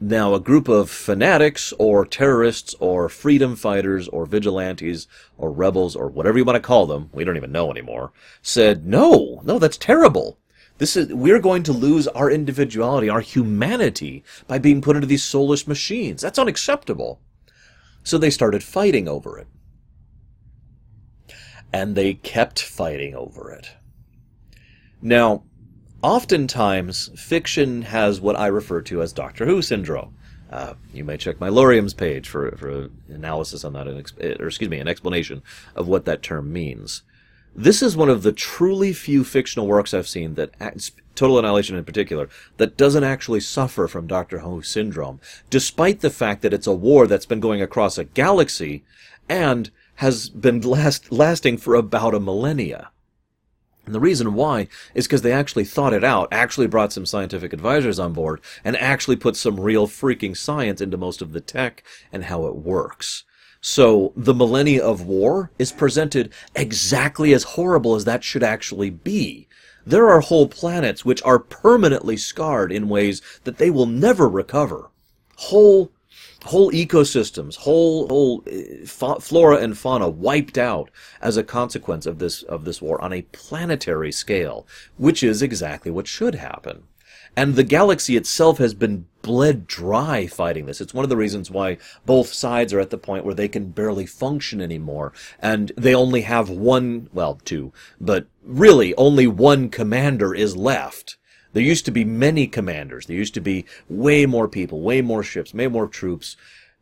[0.00, 6.08] Now, a group of fanatics or terrorists or freedom fighters or vigilantes or rebels or
[6.08, 9.76] whatever you want to call them, we don't even know anymore, said, no, no, that's
[9.76, 10.38] terrible.
[10.78, 15.24] This is we're going to lose our individuality, our humanity by being put into these
[15.24, 16.22] soulless machines.
[16.22, 17.20] That's unacceptable.
[18.04, 19.48] So they started fighting over it.
[21.72, 23.70] And they kept fighting over it.
[25.02, 25.42] Now,
[26.02, 30.14] oftentimes fiction has what I refer to as Doctor Who syndrome.
[30.50, 34.78] Uh, you may check my Lorium's page for for analysis on that, or excuse me,
[34.78, 35.42] an explanation
[35.76, 37.02] of what that term means.
[37.54, 40.52] This is one of the truly few fictional works I've seen that
[41.14, 46.42] Total Annihilation in particular that doesn't actually suffer from Doctor Who syndrome, despite the fact
[46.42, 48.84] that it's a war that's been going across a galaxy
[49.28, 52.90] and has been last, lasting for about a millennia.
[53.88, 57.54] And the reason why is because they actually thought it out, actually brought some scientific
[57.54, 61.82] advisors on board, and actually put some real freaking science into most of the tech
[62.12, 63.24] and how it works.
[63.62, 69.48] So the millennia of war is presented exactly as horrible as that should actually be.
[69.86, 74.90] There are whole planets which are permanently scarred in ways that they will never recover.
[75.36, 75.92] Whole
[76.44, 82.42] whole ecosystems, whole whole uh, flora and fauna wiped out as a consequence of this
[82.44, 86.84] of this war on a planetary scale, which is exactly what should happen.
[87.36, 90.80] And the galaxy itself has been bled dry fighting this.
[90.80, 93.70] It's one of the reasons why both sides are at the point where they can
[93.70, 95.12] barely function anymore.
[95.38, 101.16] And they only have one, well, two, but really only one commander is left.
[101.58, 103.06] There used to be many commanders.
[103.06, 106.36] There used to be way more people, way more ships, way more troops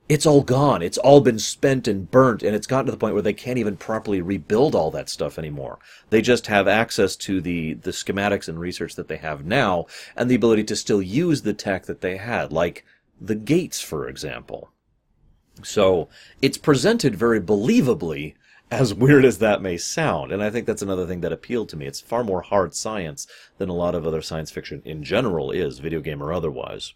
[0.07, 0.83] it's all gone.
[0.83, 3.57] It's all been spent and burnt, and it's gotten to the point where they can't
[3.59, 5.79] even properly rebuild all that stuff anymore.
[6.11, 10.31] They just have access to the, the schematics and research that they have now, and
[10.31, 12.85] the ability to still use the tech that they had, like
[13.19, 14.71] the gates, for example.
[15.65, 16.11] So
[16.43, 18.35] it's presented very believably,
[18.71, 21.77] as weird as that may sound, and I think that's another thing that appealed to
[21.77, 21.87] me.
[21.87, 23.27] It's far more hard science
[23.59, 26.95] than a lot of other science fiction in general is, video game or otherwise.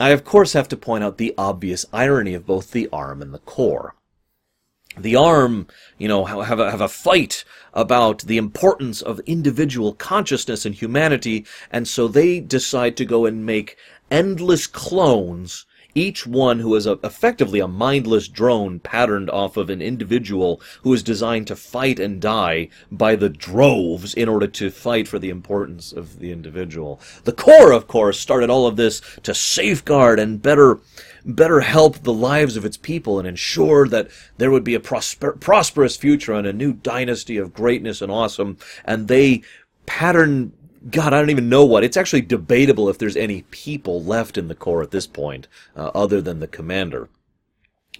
[0.00, 3.32] I of course have to point out the obvious irony of both the arm and
[3.32, 3.94] the core.
[4.96, 10.66] The arm, you know, have a, have a fight about the importance of individual consciousness
[10.66, 13.76] and humanity, and so they decide to go and make
[14.10, 15.66] endless clones
[15.98, 20.92] each one who is a, effectively a mindless drone patterned off of an individual who
[20.92, 25.30] is designed to fight and die by the droves in order to fight for the
[25.30, 27.00] importance of the individual.
[27.24, 30.80] The core, of course, started all of this to safeguard and better
[31.24, 34.08] better help the lives of its people and ensure that
[34.38, 38.56] there would be a prosper, prosperous future and a new dynasty of greatness and awesome.
[38.84, 39.42] And they
[39.84, 40.52] pattern
[40.90, 41.84] God, I don't even know what.
[41.84, 45.90] It's actually debatable if there's any people left in the core at this point, uh,
[45.94, 47.08] other than the commander.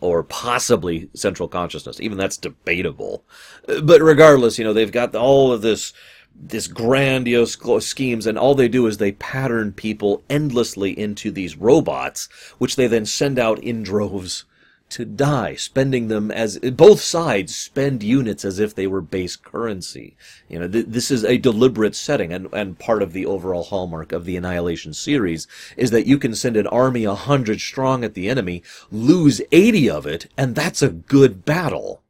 [0.01, 2.01] Or possibly central consciousness.
[2.01, 3.25] Even that's debatable.
[3.69, 5.93] Uh, but regardless, you know, they've got all of this,
[6.35, 12.29] this grandiose schemes, and all they do is they pattern people endlessly into these robots,
[12.59, 14.45] which they then send out in droves
[14.91, 20.17] to die, spending them as both sides spend units as if they were base currency.
[20.49, 24.13] You know, th- this is a deliberate setting, and, and part of the overall hallmark
[24.13, 25.47] of the Annihilation series
[25.77, 29.89] is that you can send an army a hundred strong at the enemy, lose eighty
[29.89, 32.03] of it, and that's a good battle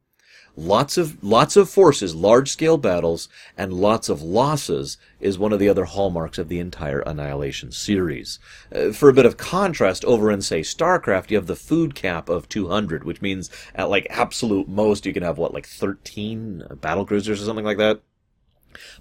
[0.59, 5.59] lots of lots of forces, large scale battles, and lots of losses is one of
[5.59, 8.39] the other hallmarks of the entire Annihilation series.
[8.73, 12.29] Uh, for a bit of contrast, over in say StarCraft, you have the food cap
[12.29, 17.05] of 200, which means at like absolute most you can have what like 13 battle
[17.05, 18.01] cruisers or something like that.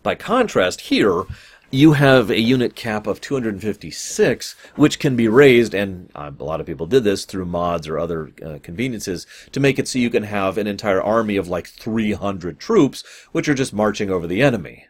[0.03, 1.25] By contrast, here
[1.71, 6.61] you have a unit cap of 256, which can be raised, and uh, a lot
[6.61, 10.09] of people did this through mods or other uh, conveniences, to make it so you
[10.09, 14.41] can have an entire army of like 300 troops, which are just marching over the
[14.41, 14.87] enemy.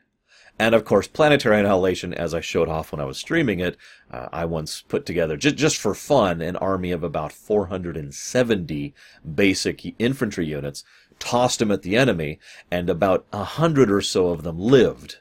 [0.56, 3.76] And of course, Planetary Annihilation, as I showed off when I was streaming it,
[4.12, 8.94] uh, I once put together, just, just for fun, an army of about 470
[9.34, 10.84] basic infantry units,
[11.18, 12.38] tossed them at the enemy,
[12.70, 15.18] and about a hundred or so of them lived.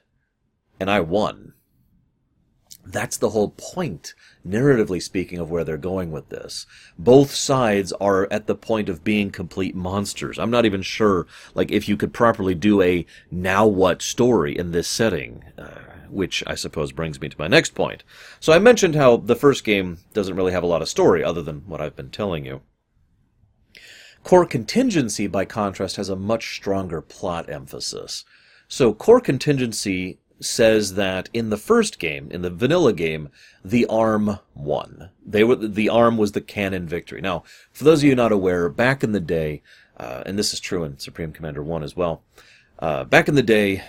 [0.80, 1.54] And I won.
[2.86, 4.14] That's the whole point,
[4.48, 6.66] narratively speaking, of where they're going with this.
[6.98, 10.40] Both sides are at the point of being complete monsters.
[10.40, 14.72] I'm not even sure, like, if you could properly do a now what story in
[14.72, 18.06] this setting, uh, which I suppose brings me to my next point.
[18.40, 21.42] So I mentioned how the first game doesn't really have a lot of story other
[21.42, 22.62] than what I've been telling you.
[24.24, 28.24] Core Contingency, by contrast, has a much stronger plot emphasis.
[28.70, 33.30] So Core Contingency says that in the first game, in the vanilla game,
[33.64, 35.10] the arm won.
[35.26, 37.22] They were the arm was the canon victory.
[37.22, 39.62] Now, for those of you not aware, back in the day,
[39.98, 42.24] uh, and this is true in Supreme Commander One as well.
[42.80, 43.84] Uh, back in the day,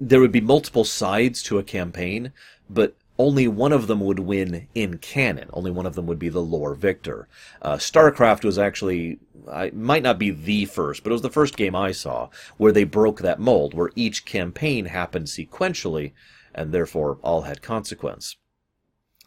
[0.00, 2.32] there would be multiple sides to a campaign,
[2.68, 5.50] but only one of them would win in canon.
[5.52, 7.26] Only one of them would be the lore victor.
[7.60, 9.18] Uh, StarCraft was actually,
[9.50, 12.72] I might not be the first, but it was the first game I saw where
[12.72, 16.12] they broke that mold, where each campaign happened sequentially,
[16.54, 18.36] and therefore all had consequence.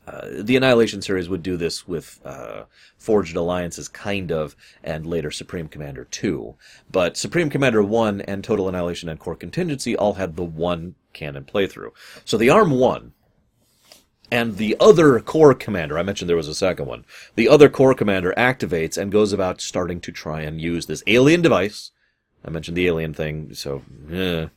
[0.08, 2.64] Uh, the Annihilation series would do this with uh,
[2.98, 6.56] Forged Alliances, kind of, and later Supreme Commander 2.
[6.92, 11.44] But Supreme Commander 1 and Total Annihilation and Core Contingency all had the one canon
[11.44, 11.92] playthrough.
[12.26, 13.14] So the ARM won,
[14.32, 17.94] and the other core commander, I mentioned there was a second one, the other core
[17.94, 21.92] commander activates and goes about starting to try and use this alien device.
[22.44, 24.48] I mentioned the alien thing, so, eh,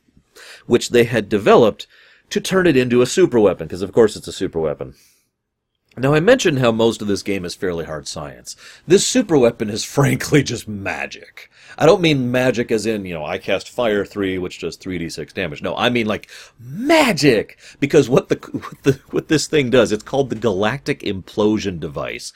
[0.65, 1.87] which they had developed
[2.29, 4.95] to turn it into a super weapon, because of course it's a super weapon.
[5.97, 8.55] Now, I mentioned how most of this game is fairly hard science.
[8.85, 11.49] This super weapon is frankly just magic.
[11.77, 15.33] I don't mean magic as in, you know, I cast Fire 3, which does 3d6
[15.33, 15.61] damage.
[15.61, 17.57] No, I mean like magic!
[17.79, 22.31] Because what the, what the, what this thing does, it's called the Galactic Implosion Device.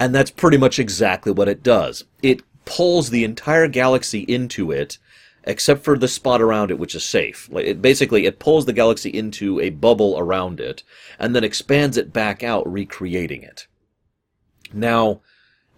[0.00, 2.04] And that's pretty much exactly what it does.
[2.22, 4.98] It pulls the entire galaxy into it,
[5.44, 7.48] except for the spot around it, which is safe.
[7.52, 10.82] Like it, basically, it pulls the galaxy into a bubble around it,
[11.18, 13.66] and then expands it back out, recreating it.
[14.72, 15.20] Now,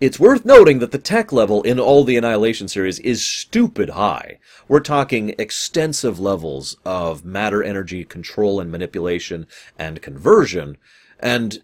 [0.00, 4.38] it's worth noting that the tech level in all the Annihilation series is stupid high.
[4.66, 9.46] We're talking extensive levels of matter energy control and manipulation
[9.78, 10.76] and conversion,
[11.20, 11.62] and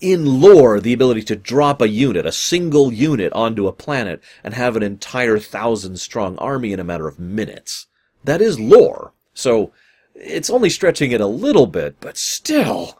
[0.00, 4.54] in lore, the ability to drop a unit, a single unit, onto a planet and
[4.54, 7.86] have an entire thousand strong army in a matter of minutes.
[8.24, 9.12] That is lore.
[9.34, 9.72] So,
[10.14, 12.97] it's only stretching it a little bit, but still.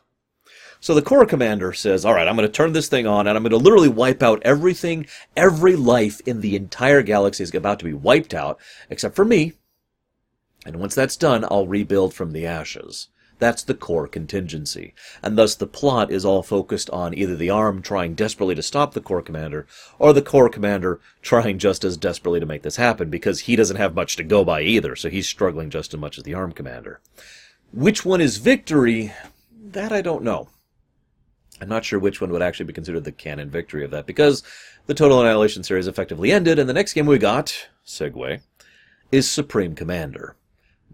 [0.81, 3.43] So the core commander says, alright, I'm going to turn this thing on and I'm
[3.43, 7.85] going to literally wipe out everything, every life in the entire galaxy is about to
[7.85, 9.55] be wiped out, except for me.
[10.64, 13.09] And once that's done, I'll rebuild from the ashes.
[13.38, 14.95] That's the core contingency.
[15.23, 18.95] And thus the plot is all focused on either the arm trying desperately to stop
[18.95, 19.67] the core commander,
[19.99, 23.77] or the core commander trying just as desperately to make this happen, because he doesn't
[23.77, 26.53] have much to go by either, so he's struggling just as much as the arm
[26.53, 27.01] commander.
[27.73, 29.12] Which one is victory?
[29.57, 30.49] That I don't know.
[31.61, 34.42] I'm not sure which one would actually be considered the canon victory of that, because
[34.87, 38.40] the Total Annihilation series effectively ended, and the next game we got, segue,
[39.11, 40.37] is Supreme Commander.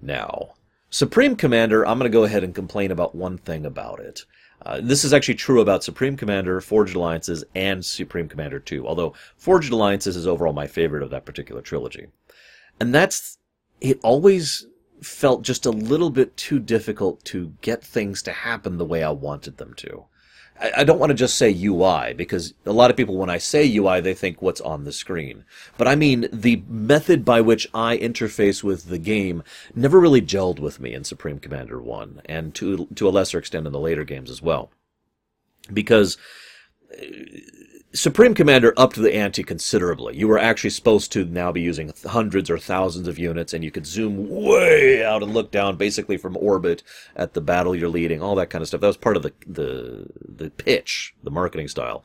[0.00, 0.55] Now,
[0.90, 4.24] Supreme Commander, I'm going to go ahead and complain about one thing about it.
[4.64, 9.14] Uh, this is actually true about Supreme Commander, Forged Alliances, and Supreme Commander 2, although
[9.37, 12.07] Forged Alliances is overall my favorite of that particular trilogy.
[12.81, 13.38] And that's,
[13.81, 14.66] it always
[15.03, 19.11] felt just a little bit too difficult to get things to happen the way I
[19.11, 20.05] wanted them to.
[20.61, 23.77] I don't want to just say UI because a lot of people, when I say
[23.77, 25.45] UI, they think what's on the screen.
[25.77, 29.43] But I mean the method by which I interface with the game
[29.75, 33.67] never really gelled with me in Supreme Commander 1 and to, to a lesser extent
[33.67, 34.71] in the later games as well.
[35.73, 36.19] Because
[37.94, 40.16] Supreme Commander upped the ante considerably.
[40.16, 43.70] You were actually supposed to now be using hundreds or thousands of units, and you
[43.70, 46.83] could zoom way out and look down, basically from orbit,
[47.14, 48.80] at the battle you're leading, all that kind of stuff.
[48.80, 52.04] That was part of the the the pitch, the marketing style.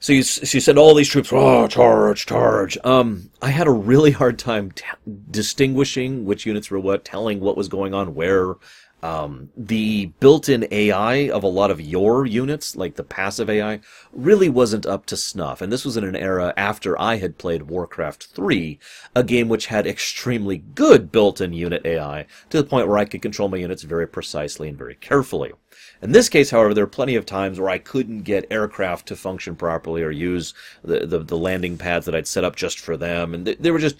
[0.00, 2.76] So you, so you send all these troops, oh, charge, charge.
[2.84, 4.84] Um, I had a really hard time t-
[5.30, 8.56] distinguishing which units were what, telling what was going on where.
[9.04, 13.80] Um, the built-in AI of a lot of your units, like the passive AI,
[14.14, 15.60] really wasn't up to snuff.
[15.60, 18.78] And this was in an era after I had played Warcraft 3,
[19.14, 23.20] a game which had extremely good built-in unit AI, to the point where I could
[23.20, 25.52] control my units very precisely and very carefully.
[26.00, 29.16] In this case, however, there are plenty of times where I couldn't get aircraft to
[29.16, 32.96] function properly or use the, the, the landing pads that I'd set up just for
[32.96, 33.34] them.
[33.34, 33.96] And they, they were just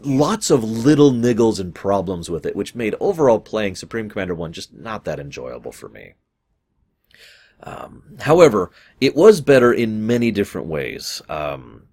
[0.00, 4.52] lots of little niggles and problems with it, which made overall playing Supreme Commander 1
[4.52, 6.14] just not that enjoyable for me.
[7.62, 8.70] Um, however,
[9.00, 11.22] it was better in many different ways.
[11.28, 11.84] Um,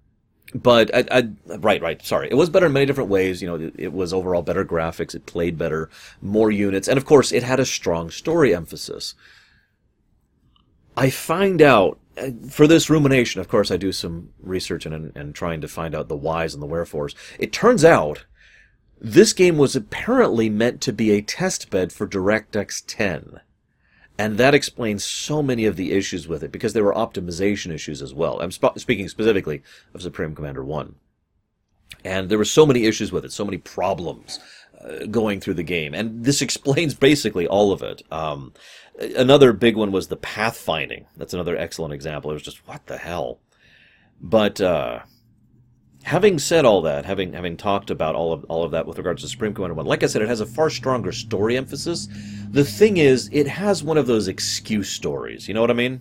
[0.54, 2.04] but I, I, right, right.
[2.04, 3.40] Sorry, it was better in many different ways.
[3.40, 5.14] You know, it, it, was overall better graphics.
[5.14, 5.88] It played better,
[6.20, 9.14] more units, and of course, it had a strong story emphasis.
[10.94, 11.98] I find out
[12.50, 13.40] for this rumination.
[13.40, 16.62] Of course, I do some research and and trying to find out the whys and
[16.62, 17.14] the wherefores.
[17.38, 18.24] It turns out
[19.04, 23.40] this game was apparently meant to be a test bed for DirectX 10.
[24.16, 28.00] And that explains so many of the issues with it because there were optimization issues
[28.00, 28.40] as well.
[28.40, 30.94] I'm sp- speaking specifically of Supreme Commander 1.
[32.04, 34.38] And there were so many issues with it, so many problems
[34.80, 35.94] uh, going through the game.
[35.94, 38.02] And this explains basically all of it.
[38.12, 38.52] Um,
[39.16, 41.06] another big one was the pathfinding.
[41.16, 42.30] That's another excellent example.
[42.30, 43.40] It was just, what the hell?
[44.20, 45.00] But, uh,
[46.04, 49.22] having said all that, having having talked about all of all of that with regards
[49.22, 52.08] to Supreme Commander One, like I said, it has a far stronger story emphasis.
[52.50, 55.48] The thing is, it has one of those excuse stories.
[55.48, 56.00] You know what I mean?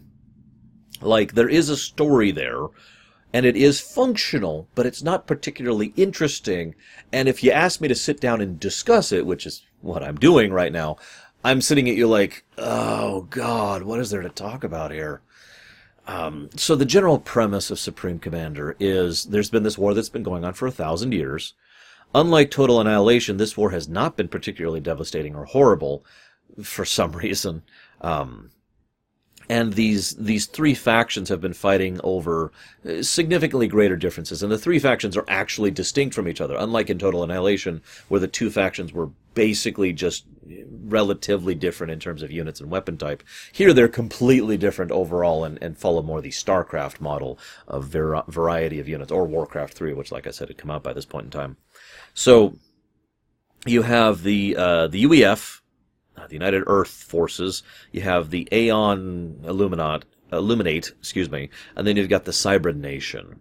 [1.01, 2.67] Like there is a story there,
[3.33, 6.75] and it is functional, but it's not particularly interesting.
[7.11, 10.17] And if you ask me to sit down and discuss it, which is what I'm
[10.17, 10.97] doing right now,
[11.43, 15.21] I'm sitting at you like, oh God, what is there to talk about here?
[16.07, 20.23] Um, so the general premise of Supreme Commander is there's been this war that's been
[20.23, 21.53] going on for a thousand years.
[22.13, 26.03] Unlike Total Annihilation, this war has not been particularly devastating or horrible
[26.61, 27.63] for some reason.
[28.01, 28.51] Um,
[29.49, 32.51] and these these three factions have been fighting over
[32.87, 36.55] uh, significantly greater differences, and the three factions are actually distinct from each other.
[36.57, 40.25] Unlike in Total Annihilation, where the two factions were basically just
[40.67, 45.57] relatively different in terms of units and weapon type, here they're completely different overall and,
[45.61, 47.37] and follow more the StarCraft model
[47.67, 50.83] of ver- variety of units, or Warcraft 3, which, like I said, had come out
[50.83, 51.57] by this point in time.
[52.13, 52.55] So
[53.65, 55.61] you have the uh, the UEF,
[56.17, 57.63] uh, the United Earth Forces.
[57.91, 63.39] You have the Aeon Illuminat, Illuminate, excuse me, and then you've got the Cybran Nation.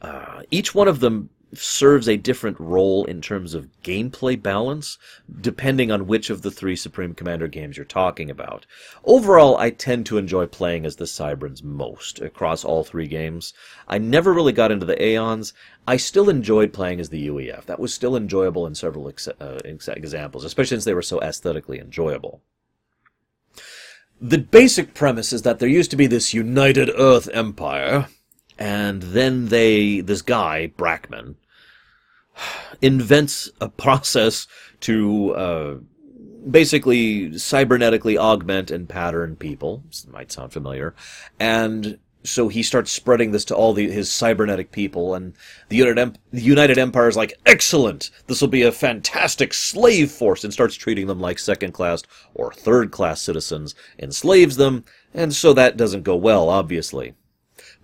[0.00, 4.98] Uh, each one of them serves a different role in terms of gameplay balance,
[5.40, 8.66] depending on which of the three Supreme Commander games you're talking about.
[9.04, 13.54] Overall, I tend to enjoy playing as the Cybrans most across all three games.
[13.86, 15.52] I never really got into the Aeons.
[15.86, 17.64] I still enjoyed playing as the UEF.
[17.64, 21.78] That was still enjoyable in several ex- uh, examples, especially since they were so aesthetically
[21.78, 22.42] enjoyable.
[24.20, 28.08] The basic premise is that there used to be this United Earth Empire,
[28.58, 31.36] and then they, this guy, Brackman,
[32.80, 34.46] invents a process
[34.80, 35.74] to uh,
[36.48, 39.82] basically cybernetically augment and pattern people.
[39.88, 40.94] This might sound familiar.
[41.40, 45.34] And so he starts spreading this to all the, his cybernetic people, and
[45.68, 48.10] the United, the United Empire is like, excellent!
[48.26, 52.02] This will be a fantastic slave force, and starts treating them like second class
[52.34, 54.84] or third class citizens, enslaves them,
[55.14, 57.14] and so that doesn't go well, obviously.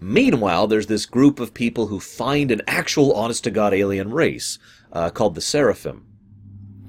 [0.01, 4.59] Meanwhile, there's this group of people who find an actual honest to God alien race
[4.93, 6.07] uh, called the Seraphim.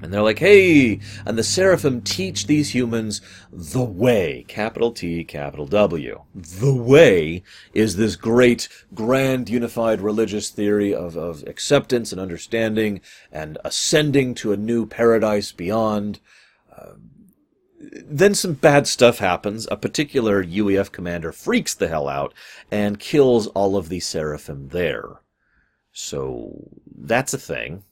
[0.02, 5.66] And they're like, hey, and the Seraphim teach these humans the way, capital T, capital
[5.66, 6.24] W.
[6.36, 7.44] The way
[7.74, 13.02] is this great, grand, unified religious theory of, of acceptance and understanding
[13.32, 16.20] and ascending to a new paradise beyond.
[16.72, 16.94] Uh,
[17.80, 19.68] then some bad stuff happens.
[19.70, 22.34] A particular UEF commander freaks the hell out
[22.72, 25.22] and kills all of the Seraphim there.
[25.92, 27.84] So that's a thing.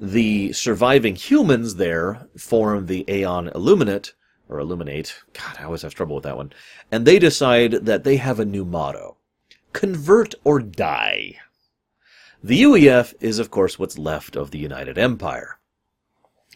[0.00, 4.14] The surviving humans there form the Aeon Illuminate,
[4.48, 5.14] or Illuminate.
[5.32, 6.52] God, I always have trouble with that one.
[6.90, 9.16] And they decide that they have a new motto.
[9.72, 11.38] Convert or die.
[12.42, 15.58] The UEF is, of course, what's left of the United Empire.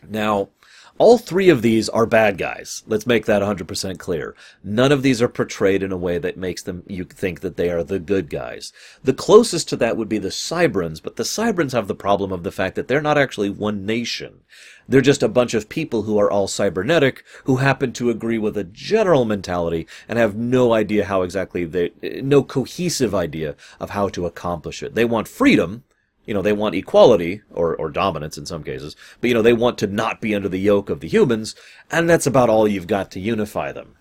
[0.08, 0.50] Now,
[0.98, 2.82] all three of these are bad guys.
[2.86, 4.34] Let's make that 100% clear.
[4.62, 7.70] None of these are portrayed in a way that makes them you think that they
[7.70, 8.72] are the good guys.
[9.02, 12.42] The closest to that would be the Cybrans, but the Cybrans have the problem of
[12.42, 14.40] the fact that they're not actually one nation.
[14.88, 18.56] They're just a bunch of people who are all cybernetic, who happen to agree with
[18.56, 24.08] a general mentality and have no idea how exactly they, no cohesive idea of how
[24.10, 24.94] to accomplish it.
[24.94, 25.84] They want freedom,
[26.24, 29.52] you know, they want equality, or, or dominance in some cases, but, you know, they
[29.52, 31.54] want to not be under the yoke of the humans,
[31.90, 33.96] and that's about all you've got to unify them.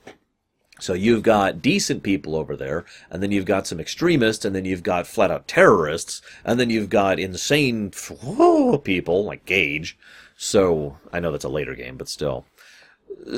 [0.79, 4.65] So you've got decent people over there, and then you've got some extremists, and then
[4.65, 7.91] you've got flat out terrorists, and then you've got insane
[8.83, 9.95] people like Gage.
[10.35, 12.45] So I know that's a later game, but still.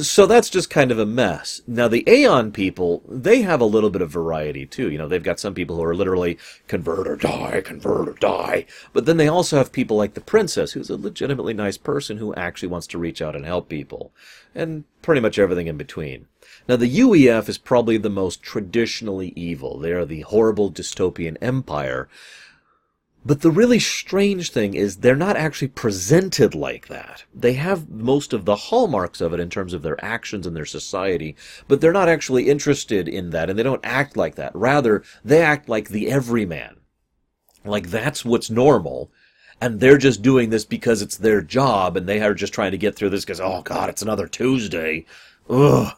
[0.02, 1.62] So that's just kind of a mess.
[1.68, 4.90] Now the Aeon people, they have a little bit of variety too.
[4.90, 8.66] You know, they've got some people who are literally convert or die, convert or die.
[8.94, 12.34] But then they also have people like the princess, who's a legitimately nice person who
[12.36, 14.14] actually wants to reach out and help people.
[14.56, 16.28] And pretty much everything in between.
[16.68, 19.78] Now the UEF is probably the most traditionally evil.
[19.78, 22.08] They are the horrible dystopian empire
[23.26, 27.24] but the really strange thing is they're not actually presented like that.
[27.34, 30.66] They have most of the hallmarks of it in terms of their actions and their
[30.66, 31.36] society,
[31.68, 34.54] but they're not actually interested in that and they don't act like that.
[34.56, 36.78] Rather, they act like the everyman.
[37.64, 39.12] Like that's what's normal.
[39.62, 42.78] And they're just doing this because it's their job and they are just trying to
[42.78, 45.06] get through this because, oh God, it's another Tuesday.
[45.50, 45.94] Ugh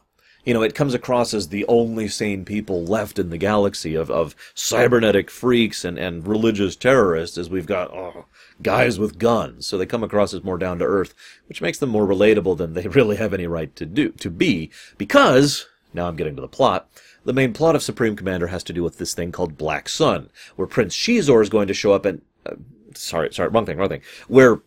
[0.45, 4.11] you know, it comes across as the only sane people left in the galaxy of,
[4.11, 8.25] of cybernetic freaks and, and religious terrorists, as we've got oh,
[8.61, 9.65] guys with guns.
[9.65, 11.15] So they come across as more down to earth,
[11.47, 14.69] which makes them more relatable than they really have any right to do to be.
[14.97, 16.89] Because now I'm getting to the plot.
[17.23, 20.29] The main plot of Supreme Commander has to do with this thing called Black Sun,
[20.55, 22.55] where Prince Xizor is going to show up and uh,
[22.93, 24.01] sorry, sorry, wrong thing, wrong thing.
[24.27, 24.61] Where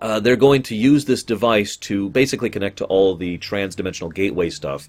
[0.00, 4.50] uh, they're going to use this device to basically connect to all the trans-dimensional gateway
[4.50, 4.88] stuff,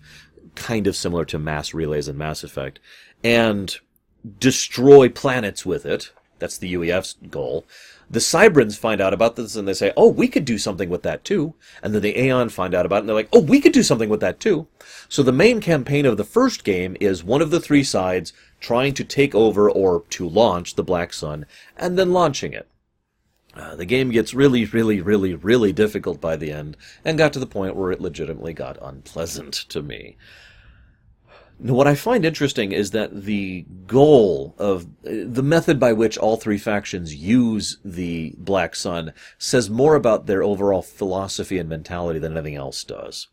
[0.55, 2.80] kind of similar to mass relays in Mass Effect,
[3.24, 3.78] and
[4.39, 6.12] destroy planets with it.
[6.39, 7.66] That's the UEF's goal.
[8.10, 11.03] The Cybrans find out about this and they say, oh, we could do something with
[11.03, 11.55] that too.
[11.84, 13.84] And then the Aeon find out about it and they're like, oh, we could do
[13.84, 14.68] something with that too.
[15.10, 18.93] So the main campaign of the first game is one of the three sides trying
[18.93, 21.45] to take over or to launch the Black Sun
[21.76, 22.68] and then launching it.
[23.58, 27.39] Uh, the game gets really, really, really, really difficult by the end, and got to
[27.39, 30.16] the point where it legitimately got unpleasant to me.
[31.60, 36.38] Now, what I find interesting is that the goal of the method by which all
[36.38, 42.34] three factions use the Black Sun says more about their overall philosophy and mentality than
[42.34, 43.28] anything else does.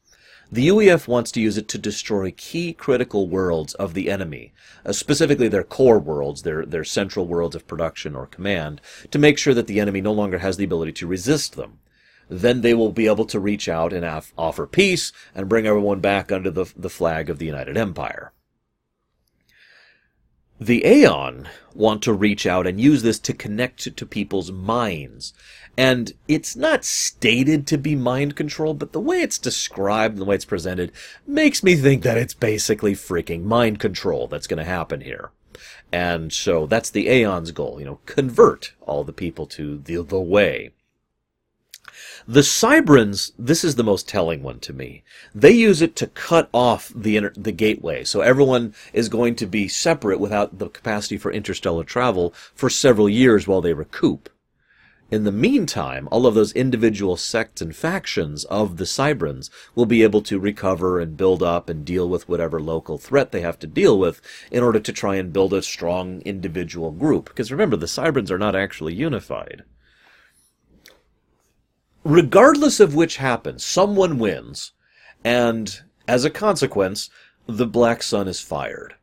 [0.53, 4.53] The UEF wants to use it to destroy key critical worlds of the enemy,
[4.85, 8.81] uh, specifically their core worlds, their, their central worlds of production or command,
[9.11, 11.79] to make sure that the enemy no longer has the ability to resist them.
[12.29, 16.01] Then they will be able to reach out and af- offer peace and bring everyone
[16.01, 18.33] back under the, the flag of the United Empire.
[20.61, 25.33] The Aeon want to reach out and use this to connect to people's minds
[25.77, 30.25] and it's not stated to be mind control, but the way it's described and the
[30.25, 30.93] way it's presented
[31.27, 35.31] makes me think that it's basically freaking mind control that's going to happen here.
[35.93, 40.21] And so that's the Aeon's goal, you know, convert all the people to the, the
[40.21, 40.73] way.
[42.27, 45.03] The Cybrans, this is the most telling one to me.
[45.35, 49.47] They use it to cut off the inter- the gateway, so everyone is going to
[49.47, 54.31] be separate without the capacity for interstellar travel for several years while they recoup.
[55.15, 60.03] In the meantime, all of those individual sects and factions of the Cybrans will be
[60.03, 63.69] able to recover and build up and deal with whatever local threat they have to
[63.69, 67.27] deal with in order to try and build a strong individual group.
[67.27, 69.63] Because remember, the Cybrans are not actually unified.
[72.03, 74.73] Regardless of which happens, someone wins,
[75.23, 77.09] and as a consequence,
[77.47, 78.97] the Black Sun is fired.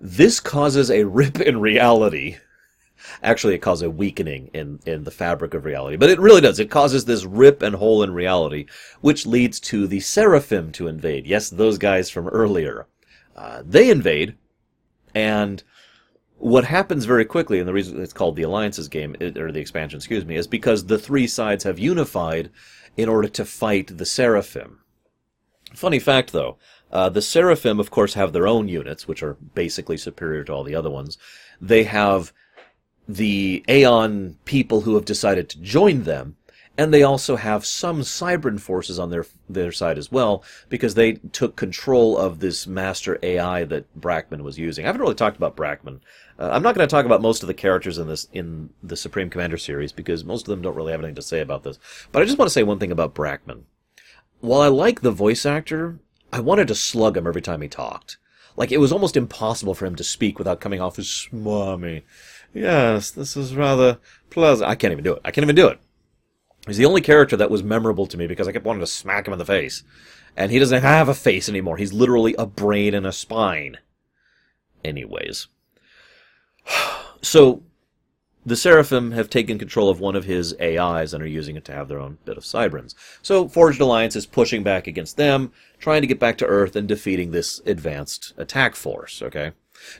[0.00, 2.38] This causes a rip in reality
[3.22, 5.96] Actually, it causes a weakening in, in the fabric of reality.
[5.96, 6.58] But it really does.
[6.58, 8.66] It causes this rip and hole in reality,
[9.00, 11.26] which leads to the Seraphim to invade.
[11.26, 12.86] Yes, those guys from earlier.
[13.36, 14.36] Uh, they invade,
[15.14, 15.62] and
[16.38, 19.98] what happens very quickly, and the reason it's called the Alliances game, or the expansion,
[19.98, 22.50] excuse me, is because the three sides have unified
[22.96, 24.80] in order to fight the Seraphim.
[25.74, 26.58] Funny fact, though,
[26.90, 30.64] uh, the Seraphim, of course, have their own units, which are basically superior to all
[30.64, 31.18] the other ones.
[31.60, 32.32] They have
[33.08, 36.36] the Aeon people who have decided to join them,
[36.76, 41.14] and they also have some Cybran forces on their their side as well because they
[41.14, 44.84] took control of this master AI that Brackman was using.
[44.84, 46.00] I haven't really talked about Brackman.
[46.38, 48.96] Uh, I'm not going to talk about most of the characters in this in the
[48.96, 51.78] Supreme Commander series because most of them don't really have anything to say about this.
[52.12, 53.62] But I just want to say one thing about Brackman.
[54.40, 55.98] While I like the voice actor,
[56.32, 58.18] I wanted to slug him every time he talked.
[58.56, 62.02] Like it was almost impossible for him to speak without coming off as smarmy.
[62.58, 63.98] Yes, this is rather
[64.30, 64.68] pleasant.
[64.68, 65.20] I can't even do it.
[65.24, 65.78] I can't even do it.
[66.66, 69.26] He's the only character that was memorable to me because I kept wanting to smack
[69.26, 69.84] him in the face.
[70.36, 71.76] And he doesn't have a face anymore.
[71.76, 73.78] He's literally a brain and a spine.
[74.84, 75.46] Anyways.
[77.20, 77.64] So,
[78.46, 81.72] the Seraphim have taken control of one of his AIs and are using it to
[81.72, 82.94] have their own bit of Cybrans.
[83.22, 85.50] So, Forged Alliance is pushing back against them,
[85.80, 89.50] trying to get back to Earth and defeating this advanced attack force, okay?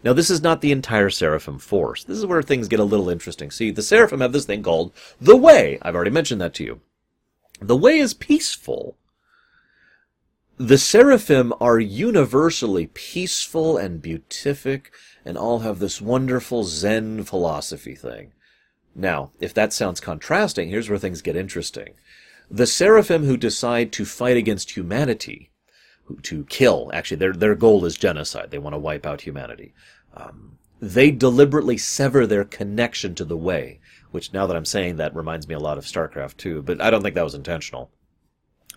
[0.03, 2.05] Now, this is not the entire Seraphim force.
[2.05, 3.51] This is where things get a little interesting.
[3.51, 5.79] See, the Seraphim have this thing called the Way.
[5.83, 6.81] I've already mentioned that to you.
[7.61, 8.97] The Way is peaceful.
[10.59, 14.93] The seraphim are universally peaceful and beatific
[15.25, 18.33] and all have this wonderful Zen philosophy thing.
[18.93, 21.95] Now, if that sounds contrasting, here's where things get interesting.
[22.51, 25.53] The seraphim who decide to fight against humanity,
[26.23, 28.51] to kill, actually, their, their goal is genocide.
[28.51, 29.75] They want to wipe out humanity.
[30.15, 33.81] Um, they deliberately sever their connection to the way,
[34.11, 36.91] which now that I'm saying that reminds me a lot of StarCraft 2, but I
[36.91, 37.91] don't think that was intentional.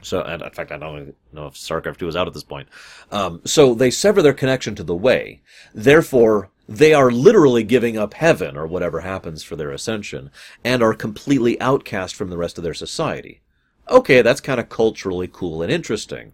[0.01, 2.67] So, and in fact, I don't know if StarCraft 2 is out at this point.
[3.11, 5.41] Um, so they sever their connection to the way.
[5.73, 10.32] Therefore, they are literally giving up heaven or whatever happens for their ascension
[10.63, 13.41] and are completely outcast from the rest of their society.
[13.89, 16.34] Okay, that's kind of culturally cool and interesting.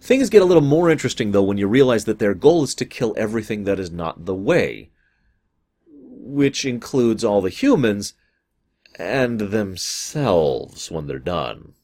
[0.00, 2.84] Things get a little more interesting though when you realize that their goal is to
[2.84, 4.90] kill everything that is not the way,
[5.88, 8.14] which includes all the humans
[8.98, 11.74] and themselves when they're done.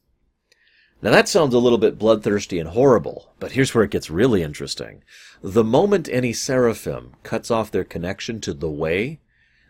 [1.03, 4.43] Now that sounds a little bit bloodthirsty and horrible, but here's where it gets really
[4.43, 5.03] interesting.
[5.43, 9.21] The moment any seraphim cuts off their connection to the way,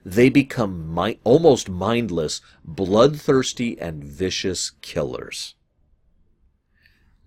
[0.05, 5.55] they become mi- almost mindless, bloodthirsty, and vicious killers.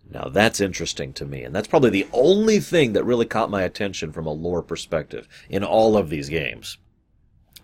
[0.09, 3.63] Now that's interesting to me, and that's probably the only thing that really caught my
[3.63, 6.77] attention from a lore perspective in all of these games.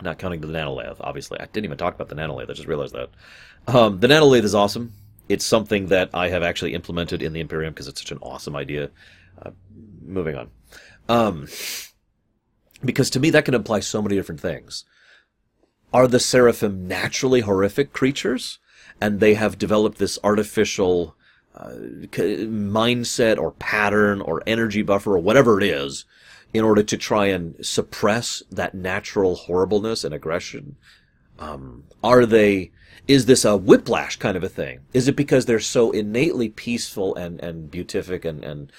[0.01, 1.39] Not counting the nanolith, obviously.
[1.39, 3.09] I didn't even talk about the nanolith, I just realized that.
[3.67, 4.93] Um, the nanolith is awesome.
[5.29, 8.55] It's something that I have actually implemented in the Imperium because it's such an awesome
[8.55, 8.89] idea.
[9.41, 9.51] Uh,
[10.03, 10.49] moving on.
[11.07, 11.47] Um,
[12.83, 14.83] because to me, that can imply so many different things.
[15.93, 18.59] Are the seraphim naturally horrific creatures?
[18.99, 21.15] And they have developed this artificial
[21.55, 26.05] uh, mindset or pattern or energy buffer or whatever it is
[26.53, 30.75] in order to try and suppress that natural horribleness and aggression?
[31.39, 32.71] Um, are they
[33.07, 34.79] is this a whiplash kind of a thing?
[34.93, 38.71] Is it because they're so innately peaceful and, and beatific and, and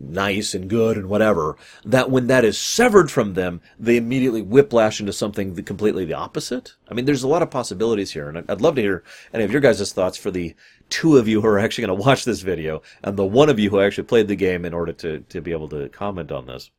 [0.00, 4.98] nice and good and whatever that when that is severed from them, they immediately whiplash
[4.98, 6.74] into something completely the opposite?
[6.90, 9.52] I mean, there's a lot of possibilities here, and I'd love to hear any of
[9.52, 10.54] your guys' thoughts for the
[10.88, 13.58] two of you who are actually going to watch this video and the one of
[13.58, 16.46] you who actually played the game in order to, to be able to comment on
[16.46, 16.70] this.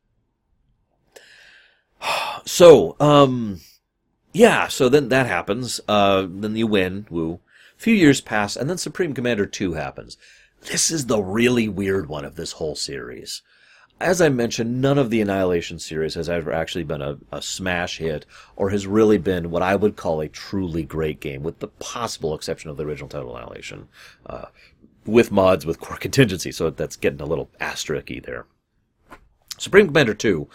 [2.43, 3.61] So, um,
[4.33, 5.79] yeah, so then that happens.
[5.87, 7.39] Uh, then you win, woo.
[7.77, 10.17] A few years pass, and then Supreme Commander 2 happens.
[10.61, 13.41] This is the really weird one of this whole series.
[13.99, 17.97] As I mentioned, none of the Annihilation series has ever actually been a, a smash
[17.97, 21.67] hit or has really been what I would call a truly great game, with the
[21.67, 23.89] possible exception of the original Total Annihilation,
[24.25, 24.45] uh,
[25.05, 28.45] with mods with core contingency, so that's getting a little asterisk there.
[29.57, 30.47] Supreme Commander 2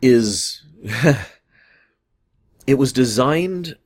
[0.00, 0.62] is
[2.66, 3.76] it was designed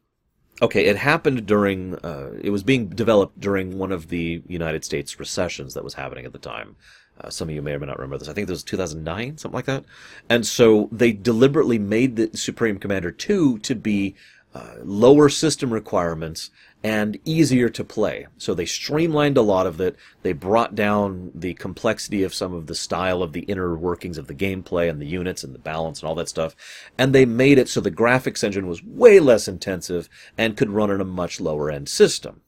[0.61, 5.18] okay it happened during uh, it was being developed during one of the united states
[5.18, 6.76] recessions that was happening at the time.
[7.20, 8.28] Uh, some of you may or may not remember this.
[8.28, 9.84] I think it was 2009 something like that.
[10.28, 14.14] And so they deliberately made the supreme commander 2 to be
[14.54, 16.50] uh, lower system requirements
[16.85, 18.26] and easier to play.
[18.37, 19.97] So they streamlined a lot of it.
[20.22, 24.29] They brought down the complexity of some of the style of the inner workings of
[24.29, 26.55] the gameplay and the units and the balance and all that stuff.
[26.97, 30.91] And they made it so the graphics engine was way less intensive and could run
[30.91, 32.43] on a much lower end system.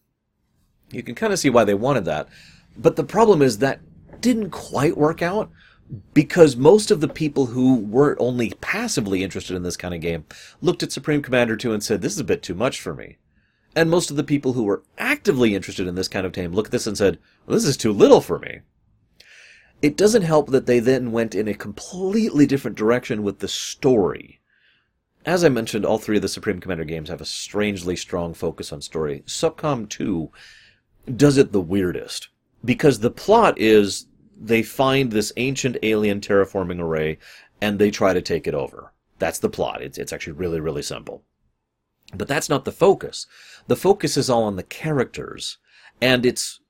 [0.92, 2.28] You can kind of see why they wanted that.
[2.76, 3.80] But the problem is that
[4.20, 5.50] didn't quite work out
[6.14, 10.24] because most of the people who were only passively interested in this kind of game
[10.60, 13.16] looked at Supreme Commander 2 and said, this is a bit too much for me.
[13.76, 16.68] And most of the people who were actively interested in this kind of game looked
[16.68, 18.60] at this and said, well, this is too little for me.
[19.80, 24.40] It doesn't help that they then went in a completely different direction with the story.
[25.24, 28.72] As I mentioned, all three of the Supreme Commander games have a strangely strong focus
[28.72, 29.22] on story.
[29.26, 30.30] SupCom 2
[31.16, 32.28] does it the weirdest.
[32.64, 34.06] Because the plot is
[34.38, 37.18] they find this ancient alien terraforming array
[37.60, 38.92] and they try to take it over.
[39.18, 39.82] That's the plot.
[39.82, 41.22] It's, it's actually really, really simple.
[42.14, 43.26] But that's not the focus.
[43.66, 45.58] The focus is all on the characters,
[46.00, 46.60] and it's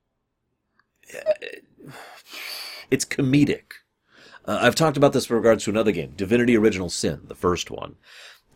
[2.91, 3.73] it's comedic.
[4.45, 7.71] Uh, I've talked about this with regards to another game, Divinity Original Sin, the first
[7.71, 7.97] one.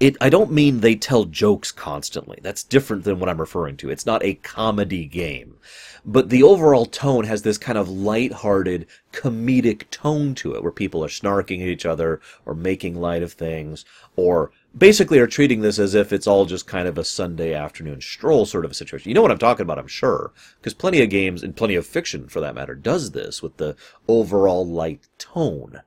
[0.01, 2.41] It, I don't mean they tell jokes constantly.
[2.43, 3.91] That's different than what I'm referring to.
[3.91, 5.57] It's not a comedy game.
[6.05, 11.05] But the overall tone has this kind of light-hearted, comedic tone to it, where people
[11.05, 13.85] are snarking at each other, or making light of things,
[14.17, 18.01] or basically are treating this as if it's all just kind of a Sunday afternoon
[18.01, 19.09] stroll sort of a situation.
[19.09, 21.87] You know what I'm talking about, I'm sure, because plenty of games, and plenty of
[21.87, 23.77] fiction for that matter, does this with the
[24.09, 25.83] overall light tone.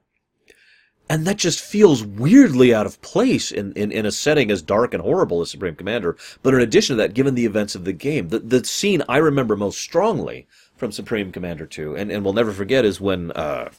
[1.09, 4.93] And that just feels weirdly out of place in, in, in a setting as dark
[4.93, 6.17] and horrible as Supreme Commander.
[6.43, 9.17] But in addition to that, given the events of the game, the, the scene I
[9.17, 13.69] remember most strongly from Supreme Commander 2, and, and we'll never forget is when uh,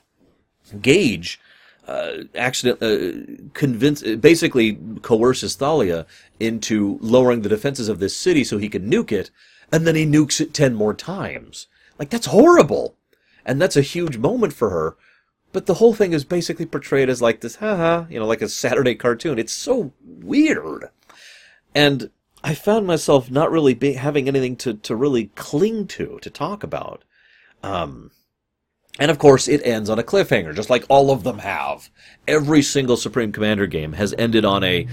[0.80, 1.38] Gage
[1.88, 6.06] uh, accident uh, convince basically coerces Thalia
[6.38, 9.30] into lowering the defenses of this city so he can nuke it,
[9.72, 11.66] and then he nukes it ten more times.
[11.98, 12.94] Like that's horrible,
[13.44, 14.96] and that's a huge moment for her.
[15.50, 18.50] But the whole thing is basically portrayed as like this, haha, you know, like a
[18.50, 19.38] Saturday cartoon.
[19.38, 20.90] It's so weird,
[21.74, 22.10] and
[22.44, 26.62] I found myself not really be, having anything to to really cling to to talk
[26.62, 27.02] about.
[27.62, 28.10] Um,
[28.98, 31.90] and of course, it ends on a cliffhanger, just like all of them have.
[32.26, 34.86] Every single Supreme Commander game has ended on a,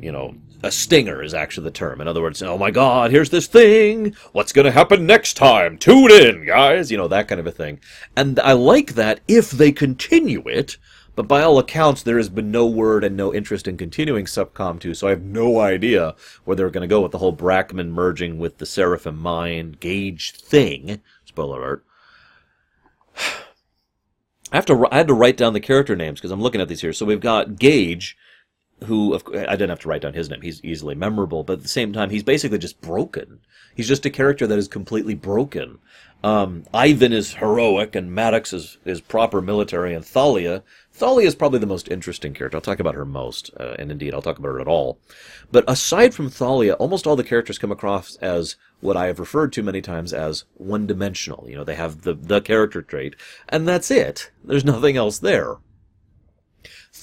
[0.00, 2.00] you know, a stinger is actually the term.
[2.00, 4.14] In other words, oh my god, here's this thing.
[4.32, 5.78] What's going to happen next time?
[5.78, 6.90] Tune in, guys.
[6.90, 7.80] You know, that kind of a thing.
[8.16, 10.78] And I like that if they continue it.
[11.14, 14.78] But by all accounts, there has been no word and no interest in continuing SupCom
[14.78, 16.14] 2, so I have no idea
[16.44, 20.32] where they're going to go with the whole Brackman merging with the Seraphim Mind Gage
[20.32, 21.00] thing.
[21.24, 21.85] Spoiler alert.
[24.52, 26.68] I have to I had to write down the character names because I'm looking at
[26.68, 26.92] these here.
[26.92, 28.16] So we've got Gage,
[28.84, 30.42] who of, I didn't have to write down his name.
[30.42, 33.40] He's easily memorable, but at the same time, he's basically just broken.
[33.74, 35.78] He's just a character that is completely broken.
[36.24, 40.62] Um, Ivan is heroic, and Maddox is, is proper military, and Thalia
[40.96, 42.56] Thalia is probably the most interesting character.
[42.56, 44.98] I'll talk about her most, uh, and indeed, I'll talk about her at all.
[45.52, 49.52] But aside from Thalia, almost all the characters come across as what I have referred
[49.52, 51.50] to many times as one-dimensional.
[51.50, 53.14] You know, they have the, the character trait,
[53.46, 54.30] and that's it.
[54.42, 55.56] There's nothing else there.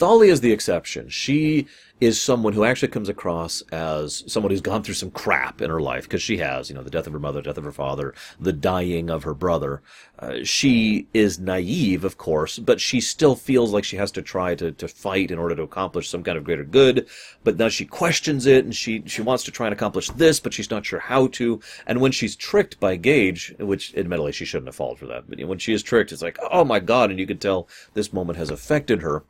[0.04, 1.08] Thalia is the exception.
[1.08, 1.66] She
[2.02, 5.80] is someone who actually comes across as someone who's gone through some crap in her
[5.80, 8.14] life because she has, you know, the death of her mother, death of her father,
[8.38, 9.82] the dying of her brother.
[10.20, 14.54] Uh, she is naive, of course, but she still feels like she has to try
[14.56, 17.08] to, to fight in order to accomplish some kind of greater good.
[17.46, 20.54] But now she questions it and she, she wants to try and accomplish this, but
[20.54, 21.62] she's not sure how to.
[21.88, 25.42] And when she's tricked by Gage, which admittedly she shouldn't have fallen for that, but
[25.46, 28.38] when she is tricked, it's like, oh my god, and you can tell this moment
[28.38, 29.24] has affected her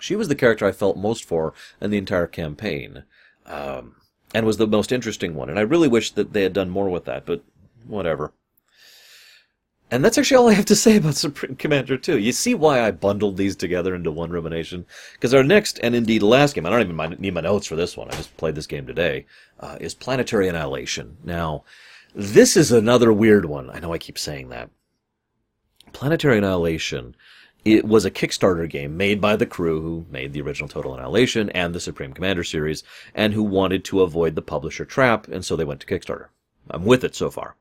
[0.00, 3.04] she was the character I felt most for in the entire campaign,
[3.46, 3.96] um,
[4.34, 5.48] and was the most interesting one.
[5.48, 7.42] And I really wish that they had done more with that, but
[7.86, 8.32] whatever.
[9.90, 12.18] And that's actually all I have to say about Supreme Commander 2.
[12.18, 14.84] You see why I bundled these together into one rumination?
[15.14, 17.96] Because our next, and indeed last game, I don't even need my notes for this
[17.96, 19.26] one, I just played this game today,
[19.60, 21.16] uh, is Planetary Annihilation.
[21.24, 21.64] Now,
[22.14, 23.70] this is another weird one.
[23.70, 24.70] I know I keep saying that.
[25.92, 27.16] Planetary Annihilation
[27.64, 31.50] it was a Kickstarter game made by the crew who made the original Total Annihilation
[31.50, 32.82] and the Supreme Commander series,
[33.14, 36.28] and who wanted to avoid the publisher trap, and so they went to Kickstarter.
[36.70, 37.56] I'm with it so far.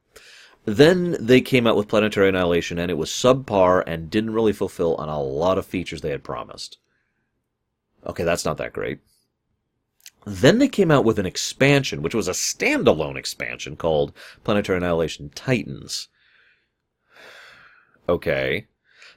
[0.65, 4.95] Then they came out with Planetary Annihilation, and it was subpar and didn't really fulfill
[4.95, 6.77] on a lot of features they had promised.
[8.05, 8.99] Okay, that's not that great.
[10.25, 14.11] Then they came out with an expansion, which was a standalone expansion called
[14.43, 16.09] Planetary Annihilation Titans.
[18.09, 18.67] Okay.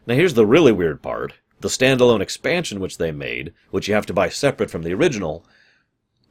[0.07, 1.34] Now here's the really weird part.
[1.61, 5.44] The standalone expansion which they made, which you have to buy separate from the original,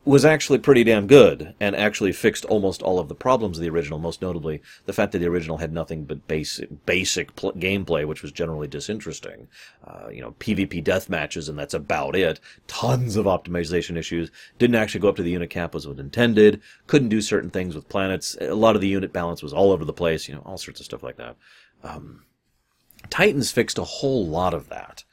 [0.06, 3.70] was actually pretty damn good and actually fixed almost all of the problems of the
[3.70, 8.08] original, most notably the fact that the original had nothing but basic, basic pl- gameplay,
[8.08, 9.48] which was generally disinteresting.
[9.86, 12.40] Uh, you know, PvP death matches, and that's about it.
[12.66, 14.32] Tons of optimization issues.
[14.58, 16.62] Didn't actually go up to the unit cap as was intended.
[16.88, 18.38] Couldn't do certain things with planets.
[18.42, 20.28] A lot of the unit balance was all over the place.
[20.28, 21.36] You know, all sorts of stuff like that.
[21.84, 22.24] Um,
[23.10, 25.04] Titans fixed a whole lot of that.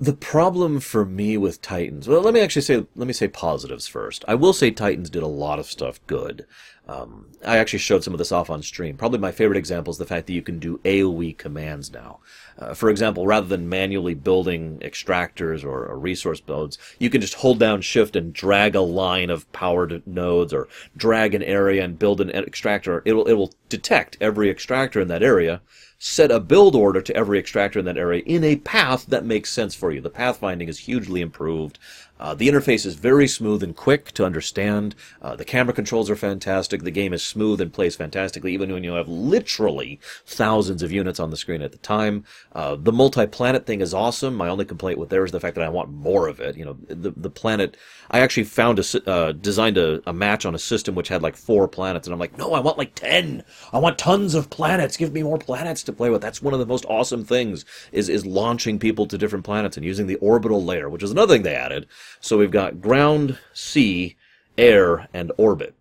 [0.00, 3.88] The problem for me with Titans, well, let me actually say, let me say positives
[3.88, 4.24] first.
[4.28, 6.46] I will say Titans did a lot of stuff good.
[6.86, 8.96] Um, I actually showed some of this off on stream.
[8.96, 12.20] Probably my favorite example is the fact that you can do AoE commands now.
[12.58, 17.34] Uh, for example, rather than manually building extractors or, or, resource builds, you can just
[17.34, 21.98] hold down shift and drag a line of powered nodes or drag an area and
[22.00, 23.00] build an extractor.
[23.04, 25.60] It'll, it will detect every extractor in that area
[25.98, 29.50] set a build order to every extractor in that area in a path that makes
[29.50, 30.00] sense for you.
[30.00, 31.78] The pathfinding is hugely improved.
[32.18, 34.94] Uh, the interface is very smooth and quick to understand.
[35.22, 36.82] Uh, the camera controls are fantastic.
[36.82, 41.20] The game is smooth and plays fantastically, even when you have literally thousands of units
[41.20, 42.24] on the screen at the time.
[42.52, 44.34] Uh, the multi-planet thing is awesome.
[44.34, 46.56] My only complaint with there is the fact that I want more of it.
[46.56, 47.76] You know, the the planet.
[48.10, 51.36] I actually found a uh, designed a, a match on a system which had like
[51.36, 53.44] four planets, and I'm like, no, I want like ten.
[53.72, 54.96] I want tons of planets.
[54.96, 56.22] Give me more planets to play with.
[56.22, 59.84] That's one of the most awesome things is is launching people to different planets and
[59.84, 61.86] using the orbital layer, which is another thing they added.
[62.20, 64.16] So we've got ground, sea,
[64.56, 65.74] air, and orbit.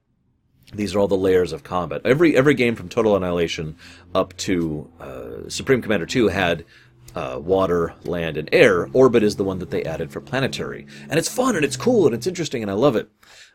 [0.74, 2.02] These are all the layers of combat.
[2.04, 3.78] Every every game from Total Annihilation
[4.14, 6.66] up to uh, Supreme Commander 2 had
[7.16, 8.90] uh, water, land, and air.
[8.94, 10.86] Orbit is the one that they added for planetary.
[11.10, 13.10] And it's fun and it's cool and it's interesting and I love it.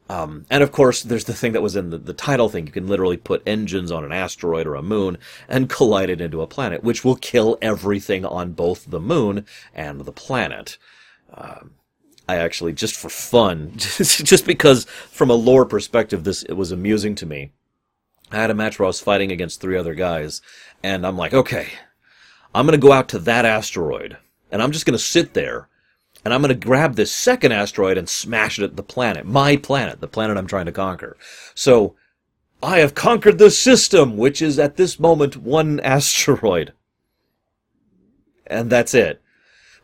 [0.09, 2.67] Um, and of course, there's the thing that was in the, the title thing.
[2.67, 5.17] You can literally put engines on an asteroid or a moon
[5.49, 10.01] and collide it into a planet, which will kill everything on both the moon and
[10.01, 10.77] the planet.
[11.33, 11.75] Um,
[12.29, 17.15] I actually, just for fun, just because from a lore perspective, this it was amusing
[17.17, 17.53] to me.
[18.31, 20.41] I had a match where I was fighting against three other guys,
[20.83, 21.69] and I'm like, okay,
[22.55, 24.17] I'm gonna go out to that asteroid,
[24.51, 25.69] and I'm just gonna sit there
[26.25, 30.01] and I'm to grab this second asteroid and smash it at the planet, my planet,
[30.01, 31.17] the planet I'm trying to conquer.
[31.55, 31.97] So,
[32.63, 36.73] I have conquered the system, which is at this moment one asteroid.
[38.47, 39.21] And that's it.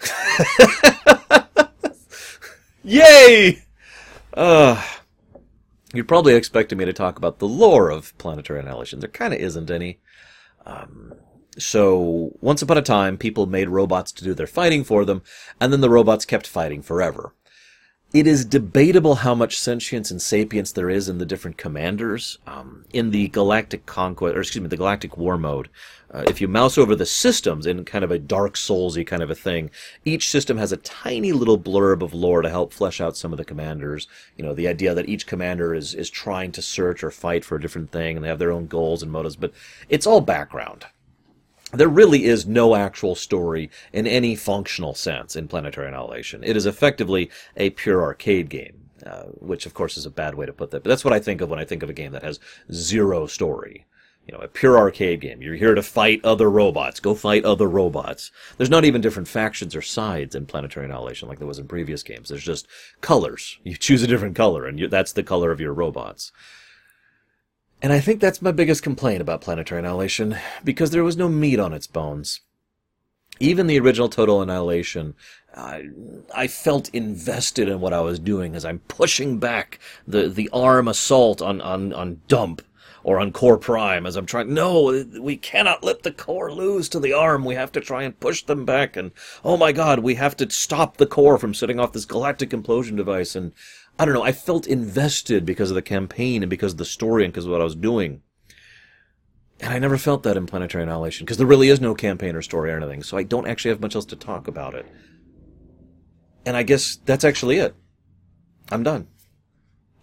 [2.88, 3.62] Yay!
[4.32, 4.82] Uh,
[5.92, 9.00] you're probably expecting me to talk about the lore of Planetary Annihilation.
[9.00, 10.00] There kind of isn't any.
[10.64, 11.12] Um,
[11.58, 15.20] so, once upon a time, people made robots to do their fighting for them,
[15.60, 17.34] and then the robots kept fighting forever.
[18.14, 22.38] It is debatable how much sentience and sapience there is in the different commanders.
[22.46, 25.68] Um, in the Galactic Conquest, or excuse me, the Galactic War mode,
[26.10, 29.28] uh, if you mouse over the systems in kind of a Dark Soulsy kind of
[29.28, 29.70] a thing,
[30.06, 33.36] each system has a tiny little blurb of lore to help flesh out some of
[33.36, 34.08] the commanders.
[34.38, 37.56] You know, the idea that each commander is is trying to search or fight for
[37.56, 39.52] a different thing, and they have their own goals and motives, but
[39.90, 40.86] it's all background
[41.72, 46.42] there really is no actual story in any functional sense in Planetary Annihilation.
[46.44, 50.46] It is effectively a pure arcade game, uh, which of course is a bad way
[50.46, 52.12] to put that, but that's what I think of when I think of a game
[52.12, 52.40] that has
[52.72, 53.86] zero story.
[54.26, 55.40] You know, a pure arcade game.
[55.40, 57.00] You're here to fight other robots.
[57.00, 58.30] Go fight other robots.
[58.58, 62.02] There's not even different factions or sides in Planetary Annihilation like there was in previous
[62.02, 62.28] games.
[62.28, 62.68] There's just
[63.00, 63.58] colors.
[63.64, 66.30] You choose a different color, and you, that's the color of your robots.
[67.80, 71.60] And I think that's my biggest complaint about Planetary Annihilation, because there was no meat
[71.60, 72.40] on its bones.
[73.40, 75.14] Even the original Total Annihilation,
[75.56, 75.84] I,
[76.34, 80.88] I felt invested in what I was doing as I'm pushing back the, the arm
[80.88, 82.62] assault on, on, on Dump
[83.04, 84.52] or on Core Prime as I'm trying.
[84.52, 87.44] No, we cannot let the core lose to the arm.
[87.44, 88.96] We have to try and push them back.
[88.96, 89.12] And
[89.44, 92.96] oh my god, we have to stop the core from setting off this galactic implosion
[92.96, 93.36] device.
[93.36, 93.52] And
[93.98, 97.24] I don't know, I felt invested because of the campaign and because of the story
[97.24, 98.22] and because of what I was doing.
[99.60, 102.42] And I never felt that in Planetary Annihilation, because there really is no campaign or
[102.42, 104.86] story or anything, so I don't actually have much else to talk about it.
[106.46, 107.74] And I guess that's actually it.
[108.70, 109.08] I'm done.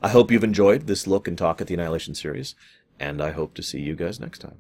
[0.02, 2.54] I hope you've enjoyed this look and talk at the Annihilation series,
[3.00, 4.58] and I hope to see you guys next time.